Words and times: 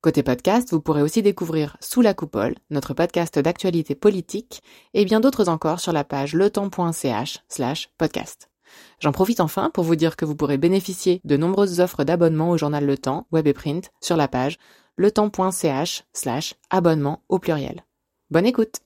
Côté 0.00 0.22
podcast, 0.22 0.70
vous 0.70 0.80
pourrez 0.80 1.02
aussi 1.02 1.22
découvrir 1.22 1.76
Sous 1.80 2.02
la 2.02 2.14
coupole, 2.14 2.54
notre 2.70 2.94
podcast 2.94 3.36
d'actualité 3.36 3.96
politique, 3.96 4.62
et 4.94 5.04
bien 5.04 5.18
d'autres 5.18 5.48
encore 5.48 5.80
sur 5.80 5.92
la 5.92 6.04
page 6.04 6.34
letemps.ch 6.34 7.40
slash 7.48 7.90
podcast. 7.98 8.48
J'en 9.00 9.10
profite 9.10 9.40
enfin 9.40 9.70
pour 9.70 9.82
vous 9.82 9.96
dire 9.96 10.14
que 10.14 10.24
vous 10.24 10.36
pourrez 10.36 10.56
bénéficier 10.56 11.20
de 11.24 11.36
nombreuses 11.36 11.80
offres 11.80 12.04
d'abonnement 12.04 12.50
au 12.50 12.56
journal 12.56 12.86
Le 12.86 12.96
Temps, 12.96 13.26
web 13.32 13.48
et 13.48 13.52
print, 13.52 13.90
sur 14.00 14.16
la 14.16 14.28
page 14.28 14.58
letemps.ch 14.98 16.04
slash 16.12 16.54
abonnement 16.70 17.24
au 17.28 17.40
pluriel. 17.40 17.84
Bonne 18.30 18.46
écoute 18.46 18.76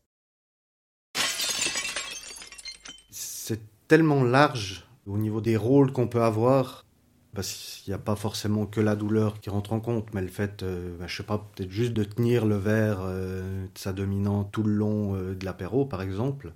C'est 3.10 3.60
tellement 3.86 4.24
large 4.24 4.88
au 5.06 5.18
niveau 5.18 5.42
des 5.42 5.58
rôles 5.58 5.92
qu'on 5.92 6.08
peut 6.08 6.22
avoir 6.22 6.86
parce 7.34 7.80
qu'il 7.82 7.90
n'y 7.90 7.94
a 7.94 7.98
pas 7.98 8.16
forcément 8.16 8.66
que 8.66 8.80
la 8.80 8.94
douleur 8.94 9.40
qui 9.40 9.48
rentre 9.48 9.72
en 9.72 9.80
compte, 9.80 10.12
mais 10.12 10.20
le 10.20 10.28
fait, 10.28 10.62
euh, 10.62 10.96
bah, 10.98 11.06
je 11.06 11.16
sais 11.16 11.22
pas, 11.22 11.38
peut-être 11.38 11.70
juste 11.70 11.94
de 11.94 12.04
tenir 12.04 12.44
le 12.44 12.56
verre 12.56 12.98
euh, 13.00 13.64
de 13.64 13.78
sa 13.78 13.92
dominante 13.92 14.52
tout 14.52 14.62
le 14.62 14.72
long 14.72 15.16
euh, 15.16 15.34
de 15.34 15.44
l'apéro, 15.44 15.86
par 15.86 16.02
exemple, 16.02 16.52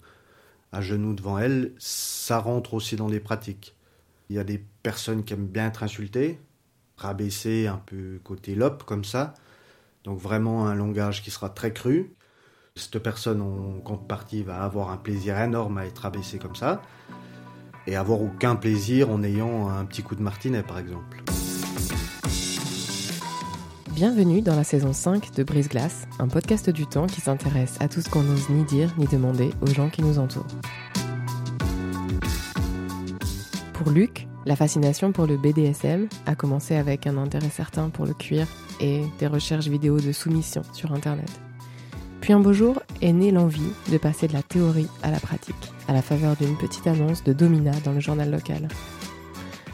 à 0.73 0.83
genoux 0.83 1.15
devant 1.15 1.39
elle, 1.39 1.73
ça 1.79 2.39
rentre 2.39 2.75
aussi 2.75 2.97
dans 2.97 3.09
les 3.09 3.21
pratiques. 3.21 3.75
Il 4.29 4.37
y 4.37 4.39
a 4.39 4.45
des 4.45 4.63
personnes 4.83 5.25
qui 5.25 5.33
aiment 5.33 5.47
bien 5.47 5.69
être 5.69 5.83
insultées, 5.83 6.41
rabaisser 6.99 7.69
un 7.69 7.81
peu 7.87 8.21
côté 8.23 8.55
lope 8.55 8.83
comme 8.85 9.05
ça, 9.05 9.35
donc 10.05 10.19
vraiment 10.19 10.67
un 10.67 10.75
langage 10.75 11.23
qui 11.23 11.31
sera 11.31 11.49
très 11.49 11.73
cru. 11.73 12.15
Cette 12.75 12.99
personne 12.99 13.41
en 13.41 13.81
contrepartie 13.81 14.43
va 14.43 14.63
avoir 14.63 14.91
un 14.91 14.99
plaisir 14.99 15.39
énorme 15.39 15.79
à 15.79 15.87
être 15.87 16.05
abaissée 16.05 16.39
comme 16.39 16.57
ça 16.57 16.83
et 17.87 17.97
avoir 17.97 18.21
aucun 18.21 18.57
plaisir 18.57 19.11
en 19.11 19.23
ayant 19.23 19.69
un 19.69 19.85
petit 19.85 20.03
coup 20.03 20.15
de 20.15 20.23
martinet 20.23 20.63
par 20.63 20.79
exemple. 20.79 21.23
Bienvenue 23.93 24.43
dans 24.43 24.55
la 24.55 24.65
saison 24.65 24.93
5 24.93 25.33
de 25.35 25.43
Brise 25.43 25.71
Glace, 25.71 26.07
un 26.19 26.29
podcast 26.29 26.69
du 26.69 26.87
temps 26.87 27.07
qui 27.07 27.23
s'intéresse 27.23 27.77
à 27.81 27.89
tout 27.89 28.03
ce 28.03 28.11
qu'on 28.11 28.23
n'ose 28.23 28.51
ni 28.51 28.63
dire 28.65 28.93
ni 28.99 29.07
demander 29.07 29.51
aux 29.63 29.69
gens 29.69 29.89
qui 29.89 30.03
nous 30.03 30.19
entourent. 30.19 30.45
Pour 33.73 33.91
Luc, 33.91 34.27
la 34.45 34.55
fascination 34.55 35.13
pour 35.13 35.27
le 35.27 35.39
BDSM 35.39 36.09
a 36.27 36.35
commencé 36.35 36.77
avec 36.77 37.07
un 37.07 37.17
intérêt 37.17 37.49
certain 37.49 37.89
pour 37.89 38.05
le 38.05 38.13
cuir 38.13 38.47
et 38.81 39.03
des 39.19 39.27
recherches 39.27 39.69
vidéo 39.69 39.99
de 39.99 40.13
soumission 40.13 40.63
sur 40.73 40.93
Internet. 40.93 41.31
Puis 42.21 42.33
un 42.33 42.41
beau 42.41 42.53
jour 42.53 42.83
est 43.01 43.13
née 43.13 43.31
l'envie 43.31 43.73
de 43.91 43.99
passer 43.99 44.29
de 44.29 44.35
la 44.35 44.43
théorie 44.43 44.89
à 45.03 45.11
la 45.11 45.21
pratique, 45.21 45.73
à 45.89 45.93
la 45.93 46.03
faveur 46.03 46.37
d'une 46.37 46.57
petite 46.57 46.87
annonce 46.87 47.25
de 47.25 47.33
Domina 47.33 47.73
dans 47.81 47.93
le 47.93 48.01
journal 48.01 48.31
local. 48.31 48.69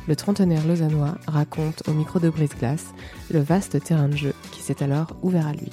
Le 0.08 0.16
trentenaire 0.16 0.66
lausannois 0.66 1.16
raconte 1.26 1.88
au 1.88 1.92
micro 1.92 2.18
de 2.18 2.28
brise-glace 2.28 2.92
le 3.30 3.40
vaste 3.40 3.82
terrain 3.82 4.08
de 4.08 4.16
jeu 4.16 4.34
qui 4.50 4.60
s'est 4.60 4.82
alors 4.82 5.16
ouvert 5.22 5.46
à 5.46 5.52
lui. 5.52 5.70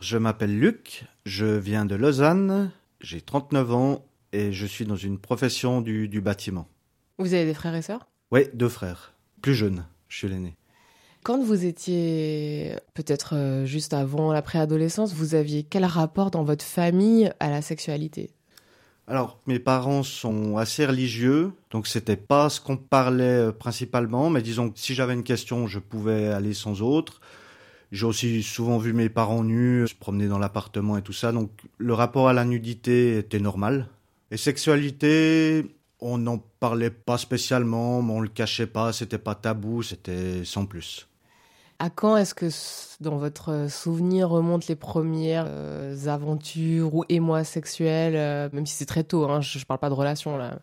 Je 0.00 0.18
m'appelle 0.18 0.58
Luc, 0.58 1.04
je 1.24 1.46
viens 1.46 1.86
de 1.86 1.94
Lausanne, 1.94 2.70
j'ai 3.00 3.20
39 3.20 3.74
ans 3.74 4.04
et 4.32 4.52
je 4.52 4.66
suis 4.66 4.84
dans 4.84 4.96
une 4.96 5.18
profession 5.18 5.80
du, 5.80 6.08
du 6.08 6.20
bâtiment. 6.20 6.66
Vous 7.18 7.34
avez 7.34 7.44
des 7.44 7.54
frères 7.54 7.74
et 7.74 7.82
sœurs? 7.82 8.06
Oui, 8.32 8.48
deux 8.52 8.68
frères, 8.68 9.14
plus 9.40 9.54
jeunes, 9.54 9.86
je 10.08 10.18
suis 10.18 10.28
l'aîné. 10.28 10.56
Quand 11.24 11.42
vous 11.42 11.64
étiez 11.64 12.76
peut-être 12.92 13.34
euh, 13.34 13.64
juste 13.64 13.94
avant 13.94 14.30
la 14.30 14.42
préadolescence, 14.42 15.14
vous 15.14 15.34
aviez 15.34 15.62
quel 15.62 15.86
rapport 15.86 16.30
dans 16.30 16.44
votre 16.44 16.66
famille 16.66 17.32
à 17.40 17.48
la 17.48 17.62
sexualité? 17.62 18.30
Alors, 19.06 19.40
mes 19.46 19.58
parents 19.58 20.02
sont 20.02 20.58
assez 20.58 20.84
religieux, 20.84 21.52
donc 21.70 21.86
c'était 21.86 22.18
pas 22.18 22.50
ce 22.50 22.60
qu'on 22.60 22.76
parlait 22.76 23.24
euh, 23.24 23.52
principalement, 23.52 24.28
mais 24.28 24.42
disons 24.42 24.68
que 24.68 24.78
si 24.78 24.94
j'avais 24.94 25.14
une 25.14 25.22
question, 25.22 25.66
je 25.66 25.78
pouvais 25.78 26.26
aller 26.26 26.52
sans 26.52 26.82
autre. 26.82 27.22
J'ai 27.90 28.04
aussi 28.04 28.42
souvent 28.42 28.76
vu 28.76 28.92
mes 28.92 29.08
parents 29.08 29.44
nus, 29.44 29.88
se 29.88 29.94
promener 29.94 30.28
dans 30.28 30.38
l'appartement 30.38 30.98
et 30.98 31.02
tout 31.02 31.14
ça, 31.14 31.32
donc 31.32 31.50
le 31.78 31.94
rapport 31.94 32.28
à 32.28 32.34
la 32.34 32.44
nudité 32.44 33.16
était 33.16 33.40
normal. 33.40 33.88
Et 34.30 34.36
sexualité, 34.36 35.74
on 36.00 36.18
n'en 36.18 36.36
parlait 36.36 36.90
pas 36.90 37.16
spécialement, 37.16 38.02
mais 38.02 38.12
on 38.12 38.20
le 38.20 38.28
cachait 38.28 38.66
pas, 38.66 38.92
c'était 38.92 39.16
pas 39.16 39.34
tabou, 39.34 39.82
c'était 39.82 40.44
sans 40.44 40.66
plus. 40.66 41.08
À 41.84 41.90
quand 41.90 42.16
est-ce 42.16 42.34
que 42.34 42.48
dans 43.02 43.18
votre 43.18 43.66
souvenir 43.68 44.30
remontent 44.30 44.64
les 44.70 44.74
premières 44.74 45.44
euh, 45.46 46.06
aventures 46.06 46.94
ou 46.94 47.04
émois 47.10 47.44
sexuels, 47.44 48.16
euh, 48.16 48.48
même 48.54 48.64
si 48.64 48.74
c'est 48.74 48.86
très 48.86 49.04
tôt, 49.04 49.28
hein, 49.28 49.42
je, 49.42 49.58
ne 49.58 49.64
parle 49.64 49.80
pas 49.80 49.90
de 49.90 49.94
relation 49.94 50.38
là. 50.38 50.58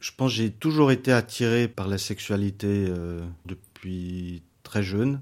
Je 0.00 0.12
pense 0.16 0.30
que 0.30 0.38
j'ai 0.38 0.50
toujours 0.50 0.90
été 0.92 1.12
attiré 1.12 1.68
par 1.68 1.88
la 1.88 1.98
sexualité 1.98 2.86
euh, 2.88 3.20
depuis 3.44 4.42
très 4.62 4.82
jeune. 4.82 5.20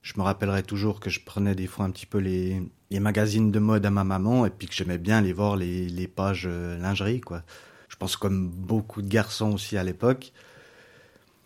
Je 0.00 0.14
me 0.16 0.22
rappellerai 0.22 0.62
toujours 0.62 1.00
que 1.00 1.10
je 1.10 1.20
prenais 1.20 1.54
des 1.54 1.66
fois 1.66 1.84
un 1.84 1.90
petit 1.90 2.06
peu 2.06 2.16
les, 2.16 2.62
les 2.90 3.00
magazines 3.00 3.52
de 3.52 3.58
mode 3.58 3.84
à 3.84 3.90
ma 3.90 4.04
maman 4.04 4.46
et 4.46 4.50
puis 4.50 4.68
que 4.68 4.74
j'aimais 4.74 4.96
bien 4.96 5.20
les 5.20 5.34
voir 5.34 5.54
les, 5.54 5.86
les 5.86 6.08
pages 6.08 6.46
lingerie 6.46 7.20
quoi. 7.20 7.42
Je 7.90 7.96
pense 7.96 8.16
comme 8.16 8.48
beaucoup 8.48 9.02
de 9.02 9.08
garçons 9.08 9.52
aussi 9.52 9.76
à 9.76 9.84
l'époque. 9.84 10.32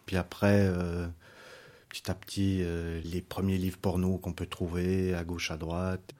Puis 0.06 0.16
après 0.16 0.70
petit 1.92 2.10
à 2.10 2.14
petit 2.14 2.60
euh, 2.62 3.02
les 3.04 3.20
premiers 3.20 3.58
livres 3.58 3.76
porno 3.76 4.16
qu'on 4.16 4.32
peut 4.32 4.46
trouver 4.46 5.14
à 5.14 5.24
gauche, 5.24 5.50
à 5.50 5.58
droite. 5.58 6.14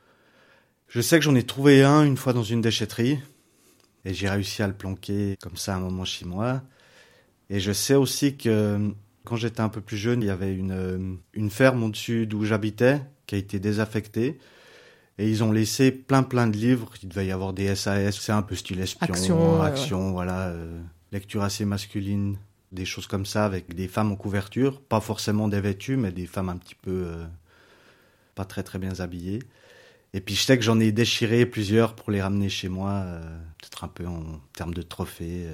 Je 0.87 1.00
sais 1.00 1.19
que 1.19 1.25
j'en 1.25 1.34
ai 1.34 1.44
trouvé 1.44 1.83
un 1.83 2.05
une 2.05 2.19
fois 2.19 2.34
dans 2.34 2.43
une 2.43 2.60
déchetterie 2.60 3.19
et 4.05 4.12
j'ai 4.12 4.28
réussi 4.28 4.62
à 4.62 4.66
le 4.66 4.75
planquer 4.75 5.38
comme 5.41 5.56
ça 5.56 5.75
un 5.75 5.81
moment 5.81 6.05
chez 6.05 6.27
moi. 6.27 6.61
Et 7.49 7.59
je 7.59 7.72
sais 7.72 7.94
aussi 7.94 8.37
que 8.37 8.93
quand 9.25 9.37
j'étais 9.37 9.62
un 9.62 9.71
peu 9.71 9.81
plus 9.81 9.97
jeune, 9.97 10.21
il 10.21 10.27
y 10.27 10.31
avait 10.31 10.55
une, 10.55 10.72
euh, 10.72 11.15
une 11.32 11.49
ferme 11.49 11.84
au-dessus 11.84 12.27
d'où 12.27 12.44
j'habitais 12.44 13.00
qui 13.27 13.37
a 13.37 13.38
été 13.38 13.59
désaffectée. 13.59 14.38
Et 15.16 15.31
ils 15.31 15.43
ont 15.43 15.53
laissé 15.53 15.91
plein 15.91 16.22
plein 16.22 16.49
de 16.49 16.56
livres. 16.56 16.93
Il 17.03 17.09
devait 17.09 17.27
y 17.27 17.32
avoir 17.32 17.55
des 17.55 17.75
SAS. 17.77 18.21
C'est 18.21 18.32
un 18.32 18.43
peu 18.43 18.56
style 18.56 18.81
espion, 18.81 19.06
action, 19.09 19.62
action 19.62 20.12
voilà, 20.12 20.49
euh, 20.49 20.78
lecture 21.12 21.43
assez 21.43 21.65
masculine 21.65 22.37
des 22.72 22.84
choses 22.84 23.06
comme 23.06 23.27
ça 23.27 23.44
avec 23.44 23.75
des 23.75 23.87
femmes 23.87 24.12
en 24.12 24.16
couverture, 24.16 24.81
pas 24.81 25.00
forcément 25.00 25.49
des 25.49 25.60
vêtues, 25.60 25.97
mais 25.97 26.10
des 26.10 26.27
femmes 26.27 26.49
un 26.49 26.56
petit 26.56 26.75
peu 26.75 27.05
euh, 27.06 27.25
pas 28.34 28.44
très 28.44 28.62
très 28.62 28.78
bien 28.78 29.00
habillées. 29.00 29.43
Et 30.15 30.21
puis 30.21 30.34
je 30.34 30.43
sais 30.43 30.59
que 30.59 30.65
j'en 30.65 30.81
ai 30.81 30.93
déchiré 30.93 31.47
plusieurs 31.47 31.94
pour 31.94 32.11
les 32.11 32.21
ramener 32.21 32.49
chez 32.49 32.69
moi, 32.69 32.91
euh, 32.91 33.21
peut-être 33.61 33.84
un 33.84 33.88
peu 33.88 34.06
en 34.06 34.41
termes 34.55 34.75
de 34.75 34.82
trophées. 34.82 35.47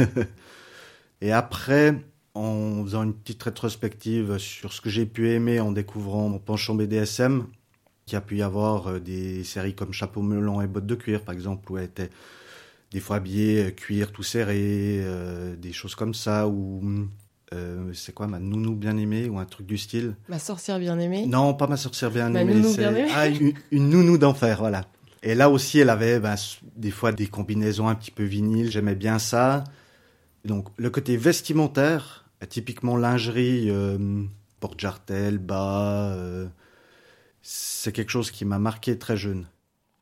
Euh. 0.00 0.06
Et 1.20 1.30
après, 1.32 1.94
en 2.34 2.82
faisant 2.84 3.04
une 3.04 3.14
petite 3.14 3.42
rétrospective 3.42 4.38
sur 4.38 4.72
ce 4.72 4.80
que 4.80 4.90
j'ai 4.90 5.06
pu 5.06 5.30
aimer 5.30 5.60
en 5.60 5.70
découvrant 5.70 6.28
mon 6.28 6.38
penchant 6.38 6.74
BDSM, 6.74 7.46
qui 8.06 8.16
a 8.16 8.20
pu 8.20 8.38
y 8.38 8.42
avoir 8.42 9.00
des 9.00 9.44
séries 9.44 9.74
comme 9.74 9.92
Chapeau 9.92 10.22
melon 10.22 10.60
et 10.60 10.66
bottes 10.66 10.86
de 10.86 10.94
cuir, 10.96 11.22
par 11.22 11.34
exemple, 11.34 11.70
où 11.70 11.78
elle 11.78 11.84
était 11.84 12.10
des 12.92 13.00
fois 13.00 13.16
habillé 13.16 13.64
euh, 13.64 13.70
cuir 13.70 14.12
tout 14.12 14.22
serré, 14.22 15.00
euh, 15.02 15.56
des 15.56 15.72
choses 15.72 15.94
comme 15.94 16.14
ça, 16.14 16.46
ou 16.46 16.82
euh, 17.54 17.92
c'est 17.94 18.12
quoi 18.12 18.26
ma 18.26 18.38
nounou 18.38 18.74
bien 18.74 18.96
aimée 18.96 19.28
ou 19.28 19.38
un 19.38 19.44
truc 19.44 19.66
du 19.66 19.78
style. 19.78 20.14
Ma 20.28 20.38
sorcière 20.38 20.78
bien 20.78 20.98
aimée. 20.98 21.26
Non, 21.26 21.54
pas 21.54 21.66
ma 21.66 21.76
sorcière 21.76 22.10
bien 22.10 22.34
aimée. 22.34 22.62
c'est 22.62 22.84
ah, 23.14 23.28
une, 23.28 23.54
nounou 23.70 24.18
d'enfer, 24.18 24.58
voilà. 24.58 24.84
Et 25.22 25.34
là 25.34 25.48
aussi, 25.48 25.78
elle 25.78 25.90
avait 25.90 26.18
ben, 26.18 26.34
des 26.76 26.90
fois 26.90 27.12
des 27.12 27.28
combinaisons 27.28 27.88
un 27.88 27.94
petit 27.94 28.10
peu 28.10 28.24
vinyles. 28.24 28.70
J'aimais 28.70 28.96
bien 28.96 29.18
ça. 29.18 29.64
Donc 30.44 30.68
le 30.76 30.90
côté 30.90 31.16
vestimentaire, 31.16 32.24
typiquement 32.48 32.96
lingerie, 32.96 33.70
porte-jartel, 34.58 35.38
bas, 35.38 36.16
c'est 37.40 37.92
quelque 37.92 38.10
chose 38.10 38.32
qui 38.32 38.44
m'a 38.44 38.58
marqué 38.58 38.98
très 38.98 39.16
jeune. 39.16 39.46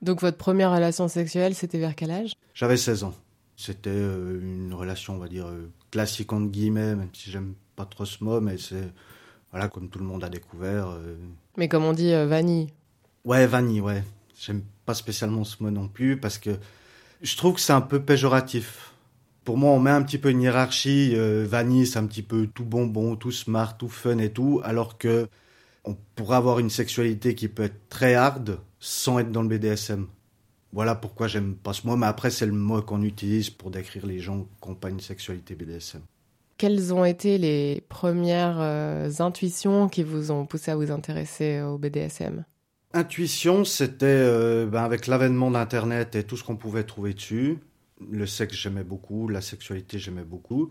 Donc 0.03 0.21
votre 0.23 0.39
première 0.39 0.73
relation 0.73 1.09
sexuelle, 1.09 1.55
c'était 1.55 1.79
vers 1.79 1.95
quel 1.95 2.11
âge? 2.11 2.33
J'avais 2.55 2.77
16 2.77 3.05
ans. 3.05 3.15
C'était 3.57 3.91
euh, 3.91 4.41
une 4.41 4.73
relation, 4.73 5.15
on 5.15 5.19
va 5.19 5.29
dire, 5.29 5.47
euh, 5.47 5.71
classique 5.91 6.33
entre 6.33 6.51
guillemets, 6.51 6.95
même 6.97 7.11
si 7.13 7.31
j'aime 7.31 7.55
pas 7.77 7.85
trop 7.85 8.07
ce 8.07 8.25
mot, 8.25 8.41
mais 8.41 8.57
c'est, 8.57 8.89
voilà, 9.51 9.69
comme 9.69 9.91
tout 9.91 9.99
le 9.99 10.07
monde 10.07 10.25
a 10.25 10.31
découvert. 10.31 10.89
Euh. 10.89 11.17
Mais 11.59 11.69
comme 11.69 11.85
on 11.85 11.93
dit, 11.93 12.13
vanille. 12.13 12.69
Ouais, 13.27 13.47
vanille, 13.47 13.83
ouais. 13.83 14.03
J'aime 14.41 14.63
pas 14.87 14.95
spécialement 14.95 15.45
ce 15.45 15.63
mot 15.63 15.71
non 15.71 15.89
plus, 15.89 16.19
parce 16.19 16.39
que 16.39 16.57
je 17.21 17.37
trouve 17.37 17.57
que 17.57 17.61
c'est 17.61 17.75
un 17.75 17.83
peu 17.83 18.01
péjoratif. 18.01 18.95
Pour 19.45 19.59
moi, 19.59 19.73
on 19.73 19.79
met 19.79 19.91
un 19.91 20.03
petit 20.03 20.17
peu 20.17 20.31
une 20.31 20.41
hiérarchie. 20.41 21.15
vanille, 21.45 21.87
c'est 21.87 21.99
un 21.99 22.07
petit 22.07 22.23
peu 22.23 22.47
tout 22.47 22.65
bonbon, 22.65 23.17
tout 23.17 23.33
smart, 23.33 23.77
tout 23.77 23.91
fun 23.91 24.17
et 24.19 24.31
tout, 24.31 24.63
alors 24.65 24.97
que 24.97 25.29
on 25.85 25.97
pourrait 26.15 26.37
avoir 26.37 26.59
une 26.59 26.71
sexualité 26.71 27.35
qui 27.35 27.49
peut 27.49 27.65
être 27.65 27.89
très 27.89 28.15
hard 28.15 28.61
sans 28.79 29.19
être 29.19 29.31
dans 29.31 29.43
le 29.43 29.49
BDSM. 29.49 30.07
voilà 30.73 30.95
pourquoi 30.95 31.27
j'aime 31.27 31.55
pas 31.55 31.73
ce 31.73 31.87
mot, 31.87 31.97
mais 31.97 32.07
après 32.07 32.31
c'est 32.31 32.47
le 32.47 32.53
mot 32.53 32.81
qu'on 32.83 33.03
utilise 33.03 33.51
pour 33.51 33.71
décrire 33.71 34.07
les 34.07 34.19
gens 34.19 34.47
qui 34.63 34.69
n'ont 34.69 34.75
pas 34.75 34.91
une 34.91 35.01
sexualité 35.01 35.55
BDSM. 35.55 36.03
Quelles 36.57 36.93
ont 36.93 37.05
été 37.05 37.39
les 37.39 37.83
premières 37.89 38.61
euh, 38.61 39.11
intuitions 39.21 39.89
qui 39.89 40.03
vous 40.03 40.31
ont 40.31 40.45
poussé 40.45 40.71
à 40.71 40.77
vous 40.77 40.91
intéresser 40.91 41.63
au 41.63 41.79
BDSM 41.79 42.45
Intuition, 42.93 43.65
c'était 43.65 44.07
euh, 44.07 44.67
ben, 44.67 44.83
avec 44.83 45.07
l'avènement 45.07 45.51
d'Internet 45.51 46.17
et 46.17 46.25
tout 46.25 46.37
ce 46.37 46.43
qu'on 46.43 46.57
pouvait 46.57 46.83
trouver 46.83 47.15
dessus. 47.15 47.59
Le 48.11 48.27
sexe, 48.27 48.57
j'aimais 48.57 48.83
beaucoup, 48.83 49.29
la 49.29 49.41
sexualité, 49.41 49.99
j'aimais 49.99 50.25
beaucoup. 50.25 50.71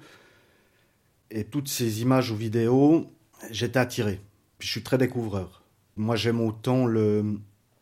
Et 1.31 1.45
toutes 1.45 1.69
ces 1.69 2.01
images 2.01 2.29
ou 2.29 2.35
vidéos, 2.35 3.11
j'étais 3.51 3.79
attiré. 3.79 4.19
Puis 4.59 4.67
je 4.67 4.73
suis 4.73 4.83
très 4.83 4.97
découvreur. 4.97 5.63
Moi, 5.95 6.15
j'aime 6.15 6.41
autant 6.41 6.85
le, 6.85 7.39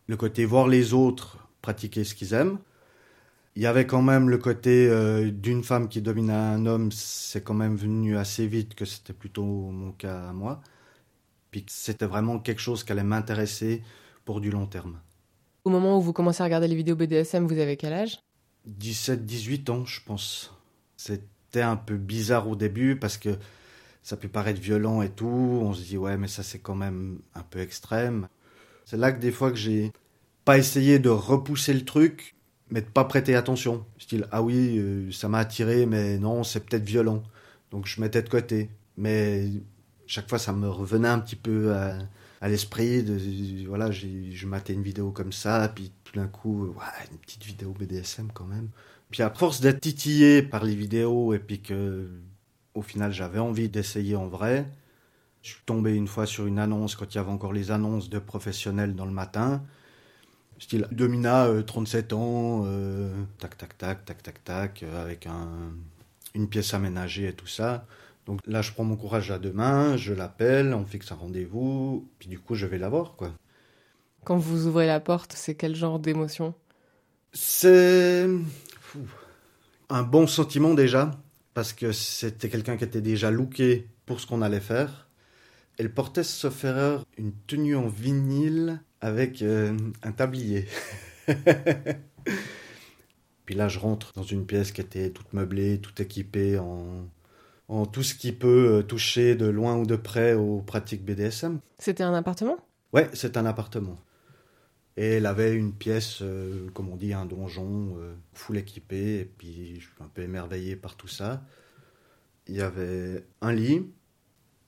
le 0.08 0.18
côté 0.18 0.46
voir 0.46 0.68
les 0.68 0.94
autres 0.94 1.38
pratiquer 1.62 2.04
ce 2.04 2.16
qu'ils 2.16 2.34
aiment. 2.34 2.60
Il 3.56 3.64
y 3.64 3.66
avait 3.66 3.88
quand 3.88 4.04
même 4.04 4.30
le 4.30 4.38
côté 4.38 4.88
euh, 4.88 5.32
d'une 5.32 5.64
femme 5.64 5.90
qui 5.90 6.02
domine 6.02 6.30
un 6.30 6.66
homme, 6.68 6.92
c'est 6.92 7.44
quand 7.44 7.56
même 7.56 7.76
venu 7.76 8.16
assez 8.16 8.48
vite 8.48 8.76
que 8.76 8.86
c'était 8.86 9.14
plutôt 9.14 9.44
mon 9.44 9.92
cas 9.92 10.30
à 10.30 10.34
moi. 10.34 10.62
Puis 11.50 11.66
c'était 11.68 12.06
vraiment 12.06 12.40
quelque 12.40 12.62
chose 12.62 12.84
qui 12.84 12.92
allait 12.92 13.04
m'intéresser 13.04 13.82
pour 14.26 14.42
du 14.42 14.52
long 14.52 14.68
terme. 14.68 15.00
Au 15.66 15.70
moment 15.70 15.98
où 15.98 16.02
vous 16.02 16.14
commencez 16.14 16.42
à 16.42 16.46
regarder 16.46 16.68
les 16.68 16.76
vidéos 16.76 16.96
BDSM, 16.96 17.48
vous 17.48 17.58
avez 17.58 17.78
quel 17.78 17.94
âge? 17.94 18.20
17-18 18.80 19.72
ans, 19.72 19.86
je 19.86 20.02
pense. 20.06 20.54
C'était 20.96 21.62
un 21.62 21.78
peu 21.78 21.98
bizarre 21.98 22.48
au 22.48 22.56
début 22.56 22.96
parce 22.96 23.18
que 23.18 23.38
ça 24.04 24.18
peut 24.18 24.28
paraître 24.28 24.62
violent 24.62 25.02
et 25.02 25.10
tout. 25.10 25.26
On 25.28 25.74
se 25.74 25.84
dit, 25.84 25.98
ouais, 25.98 26.18
mais 26.18 26.28
ça 26.28 26.44
c'est 26.44 26.60
quand 26.60 26.76
même 26.76 27.20
un 27.36 27.44
peu 27.44 27.60
extrême. 27.60 28.28
C'est 28.86 28.98
là 28.98 29.12
que 29.12 29.20
des 29.20 29.32
fois 29.32 29.52
que 29.52 29.58
j'ai 29.58 29.92
pas 30.46 30.58
essayer 30.58 31.00
de 31.00 31.10
repousser 31.10 31.74
le 31.74 31.84
truc, 31.84 32.36
mais 32.70 32.82
de 32.82 32.88
pas 32.88 33.06
prêter 33.06 33.36
attention. 33.36 33.86
Style, 33.98 34.28
ah 34.32 34.42
oui, 34.42 34.78
euh, 34.78 35.12
ça 35.12 35.30
m'a 35.30 35.40
attiré, 35.40 35.86
mais 35.86 36.18
non, 36.18 36.44
c'est 36.44 36.62
peut-être 36.62 36.86
violent. 36.86 37.24
Donc 37.72 37.86
je 37.88 38.00
mettais 38.02 38.22
de 38.22 38.30
côté. 38.30 38.70
Mais 38.98 39.50
chaque 40.06 40.30
fois, 40.30 40.40
ça 40.40 40.54
me 40.54 40.70
revenait 40.70 41.08
un 41.10 41.20
petit 41.20 41.36
peu 41.36 41.74
à, 41.74 42.48
l'esprit. 42.48 43.04
De, 43.04 43.68
voilà, 43.68 43.92
je 43.92 44.48
matais 44.48 44.74
une 44.74 44.84
vidéo 44.84 45.12
comme 45.12 45.34
ça, 45.34 45.72
puis 45.74 45.92
tout 46.04 46.14
d'un 46.18 46.28
coup, 46.28 46.68
ouais, 46.68 47.08
une 47.12 47.18
petite 47.18 47.44
vidéo 47.44 47.74
BDSM 47.78 48.30
quand 48.34 48.46
même. 48.46 48.70
Puis 49.12 49.24
à 49.24 49.30
force 49.30 49.62
d'être 49.62 49.82
titillé 49.82 50.42
par 50.42 50.64
les 50.64 50.76
vidéos, 50.76 51.34
et 51.34 51.40
puis 51.40 51.62
que 51.62 52.10
au 52.78 52.82
final 52.82 53.12
j'avais 53.12 53.40
envie 53.40 53.70
d'essayer 53.70 54.16
en 54.16 54.28
vrai, 54.28 54.66
je 55.42 55.50
suis 55.50 55.62
tombé 55.66 55.96
une 55.96 56.08
fois 56.08 56.26
sur 56.26 56.46
une 56.46 56.60
annonce 56.60 56.96
quand 56.96 57.14
il 57.14 57.18
y 57.18 57.20
avait 57.20 57.32
encore 57.32 57.54
les 57.54 57.72
annonces 57.72 58.10
de 58.10 58.20
professionnels 58.20 58.96
dans 58.96 59.06
le 59.06 59.12
matin. 59.12 59.64
Style 60.60 60.88
Domina, 60.92 61.48
37 61.66 62.12
euh, 62.12 62.16
ans, 62.16 62.64
euh, 62.66 63.14
tac, 63.40 63.58
tac, 63.58 63.78
tac, 63.78 64.06
tac, 64.06 64.24
tac, 64.24 64.44
tac, 64.44 64.84
euh, 64.84 65.04
avec 65.04 65.28
un, 65.28 65.48
une 66.34 66.50
pièce 66.50 66.74
aménagée 66.74 67.28
et 67.28 67.34
tout 67.34 67.48
ça. 67.48 67.86
Donc 68.26 68.42
là, 68.46 68.62
je 68.62 68.72
prends 68.72 68.84
mon 68.84 68.96
courage 68.96 69.32
à 69.32 69.40
deux 69.40 69.54
mains, 69.54 69.98
je 69.98 70.14
l'appelle, 70.14 70.74
on 70.74 70.84
fixe 70.84 71.12
un 71.12 71.16
rendez-vous, 71.16 72.10
puis 72.20 72.28
du 72.28 72.40
coup, 72.40 72.56
je 72.56 72.66
vais 72.66 72.78
la 72.78 72.90
voir, 72.90 73.14
quoi. 73.16 73.32
Quand 74.26 74.38
vous 74.38 74.68
ouvrez 74.68 74.88
la 74.88 75.00
porte, 75.00 75.34
c'est 75.34 75.56
quel 75.56 75.76
genre 75.76 76.00
d'émotion? 76.00 76.54
C'est 77.32 78.28
un 79.90 80.04
bon 80.04 80.28
sentiment 80.28 80.74
déjà, 80.74 81.12
parce 81.58 81.74
que 81.74 81.92
c'était 81.92 82.50
quelqu'un 82.50 82.78
qui 82.78 82.84
était 82.84 83.02
déjà 83.02 83.32
looké 83.32 83.88
pour 84.06 84.20
ce 84.20 84.28
qu'on 84.28 84.44
allait 84.44 84.60
faire. 84.60 85.10
Elle 85.80 85.92
portait, 85.92 86.22
sauf 86.22 86.64
erreur, 86.64 87.04
une 87.18 87.34
tenue 87.48 87.76
en 87.76 87.88
vinyle 87.88 88.80
avec 89.02 89.42
euh, 89.42 89.76
un 90.04 90.12
tablier. 90.12 90.68
Puis 93.46 93.56
là, 93.56 93.70
je 93.70 93.80
rentre 93.80 94.14
dans 94.14 94.22
une 94.22 94.46
pièce 94.46 94.72
qui 94.72 94.82
était 94.82 95.10
toute 95.10 95.34
meublée, 95.34 95.82
tout 95.82 96.00
équipée 96.00 96.60
en, 96.60 97.10
en 97.70 97.88
tout 97.88 98.04
ce 98.04 98.14
qui 98.14 98.34
peut 98.34 98.76
euh, 98.76 98.84
toucher 98.84 99.34
de 99.34 99.48
loin 99.48 99.78
ou 99.78 99.88
de 99.88 99.96
près 99.96 100.36
aux 100.36 100.62
pratiques 100.62 101.04
BDSM. 101.04 101.60
C'était 101.80 102.04
un 102.04 102.14
appartement? 102.14 102.58
Ouais, 102.94 103.10
c'est 103.14 103.36
un 103.36 103.48
appartement. 103.48 103.98
Et 104.98 105.14
elle 105.14 105.28
avait 105.28 105.54
une 105.54 105.74
pièce, 105.74 106.20
euh, 106.22 106.70
comme 106.74 106.90
on 106.90 106.96
dit, 106.96 107.14
un 107.14 107.26
donjon, 107.26 107.98
full 108.34 108.58
équipé, 108.58 109.20
et 109.20 109.26
puis 109.26 109.76
je 109.76 109.86
suis 109.86 110.04
un 110.04 110.10
peu 110.14 110.24
émerveillé 110.24 110.76
par 110.76 110.96
tout 110.96 111.08
ça. 111.08 111.44
Il 112.48 112.56
y 112.56 112.62
avait 112.62 113.26
un 113.42 113.54
lit, 113.54 113.86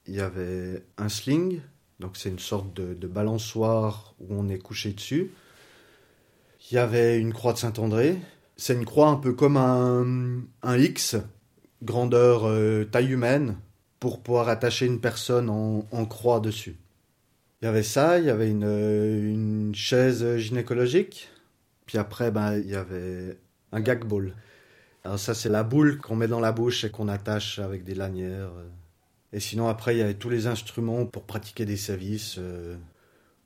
il 0.06 0.16
y 0.16 0.22
avait 0.22 0.86
un 0.98 1.10
sling, 1.10 1.62
donc 2.00 2.16
c'est 2.18 2.30
une 2.30 2.40
sorte 2.40 2.74
de, 2.74 3.08
balançoire 3.08 4.16
où 4.20 4.28
on 4.30 4.48
est 4.48 4.58
couché 4.58 4.94
dessus. 4.94 5.32
Il 6.70 6.76
y 6.76 6.78
avait 6.78 7.20
une 7.20 7.34
croix 7.34 7.54
de 7.54 7.58
Saint-André. 7.58 8.18
C'est 8.58 8.74
une 8.74 8.86
croix 8.86 9.10
un 9.10 9.16
peu 9.16 9.34
comme 9.34 9.58
un, 9.58 10.42
un 10.64 10.78
X, 10.78 11.18
grandeur 11.84 12.46
euh, 12.46 12.86
taille 12.86 13.12
humaine, 13.12 13.58
pour 14.00 14.22
pouvoir 14.22 14.50
attacher 14.50 14.86
une 14.86 15.00
personne 15.00 15.50
en, 15.50 15.88
en, 15.92 16.06
croix 16.06 16.40
dessus. 16.40 16.78
Il 17.62 17.66
y 17.66 17.68
avait 17.68 17.84
ça, 17.84 18.20
il 18.20 18.26
y 18.26 18.30
avait 18.30 18.50
une, 18.50 18.64
une 18.64 19.76
chaise 19.76 20.38
gynécologique. 20.38 21.30
Puis 21.86 21.98
après, 21.98 22.32
ben, 22.32 22.58
il 22.58 22.70
y 22.70 22.76
avait 22.76 23.38
un 23.72 23.82
gag 23.82 24.06
ball. 24.06 24.34
Alors 25.04 25.20
ça, 25.20 25.34
c'est 25.34 25.50
la 25.50 25.64
boule 25.64 25.98
qu'on 25.98 26.16
met 26.16 26.28
dans 26.28 26.40
la 26.40 26.52
bouche 26.52 26.84
et 26.84 26.92
qu'on 26.92 27.08
attache 27.08 27.60
avec 27.60 27.84
des 27.84 27.96
lanières. 27.96 28.52
Euh. 28.58 28.70
Et 29.32 29.40
sinon, 29.40 29.68
après, 29.68 29.96
il 29.96 30.00
y 30.00 30.02
avait 30.02 30.16
tous 30.16 30.30
les 30.30 30.48
instruments 30.48 31.06
pour 31.06 31.24
pratiquer 31.24 31.66
des 31.66 31.78
services. 31.78 32.38
Euh, 32.40 32.78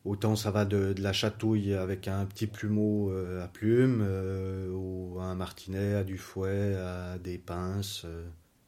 autant 0.06 0.36
ça 0.36 0.51
va 0.51 0.65
de, 0.65 0.95
la 0.98 1.13
chatouille 1.13 1.74
avec 1.74 2.07
un 2.07 2.25
petit 2.25 2.48
plumeau 2.48 3.12
euh, 3.12 3.44
à 3.44 3.48
plumes, 3.48 4.04
euh, 4.06 4.69
ou 4.71 5.19
un 5.19 5.36
martinet, 5.36 5.95
à 5.95 6.04
du 6.04 6.18
fouet, 6.18 6.75
à 6.75 7.18
des 7.18 7.38
pinces, 7.38 8.06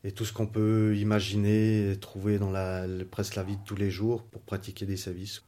et 0.05 0.11
tout 0.11 0.23
ce 0.23 0.31
qu'on 0.31 0.45
peut 0.45 0.95
imaginer 0.95 1.91
et 1.91 1.95
trouver 1.97 2.37
dans 2.37 2.51
la, 2.51 2.85
presque 3.09 3.35
la 3.35 3.43
vie 3.43 3.57
de 3.57 3.63
tous 3.65 3.75
les 3.75 3.89
jours 3.89 4.21
pour 4.23 4.41
pratiquer 4.41 4.85
des 4.85 4.97
services. 4.97 5.43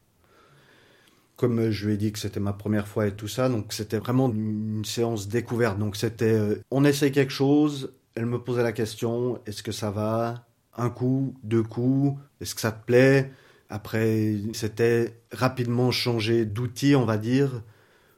Comme 1.36 1.70
je 1.70 1.86
lui 1.86 1.94
ai 1.94 1.98
dit 1.98 2.12
que 2.12 2.18
c'était 2.18 2.40
ma 2.40 2.54
première 2.54 2.88
fois 2.88 3.06
et 3.06 3.16
tout 3.16 3.28
ça, 3.28 3.50
donc 3.50 3.72
c'était 3.72 4.00
vraiment 4.00 4.30
une, 4.30 4.84
séance 4.84 5.28
découverte. 5.28 5.78
Donc 5.78 5.96
c'était, 5.96 6.60
on 6.72 6.84
essaye 6.84 7.12
quelque 7.12 7.32
chose, 7.32 7.94
elle 8.16 8.26
me 8.26 8.40
posait 8.40 8.64
la 8.64 8.72
question, 8.72 9.40
est-ce 9.46 9.62
que 9.62 9.72
ça 9.72 9.92
va? 9.92 10.48
Un 10.76 10.90
coup, 10.90 11.36
deux 11.44 11.62
coups, 11.62 12.20
est-ce 12.42 12.56
que 12.56 12.62
ça 12.62 12.72
te 12.72 12.84
plaît? 12.84 13.32
Après, 13.70 14.38
c'était 14.54 15.22
rapidement 15.32 15.92
changer 15.92 16.46
d'outil, 16.46 16.96
on 16.96 17.06
va 17.06 17.18
dire, 17.20 17.62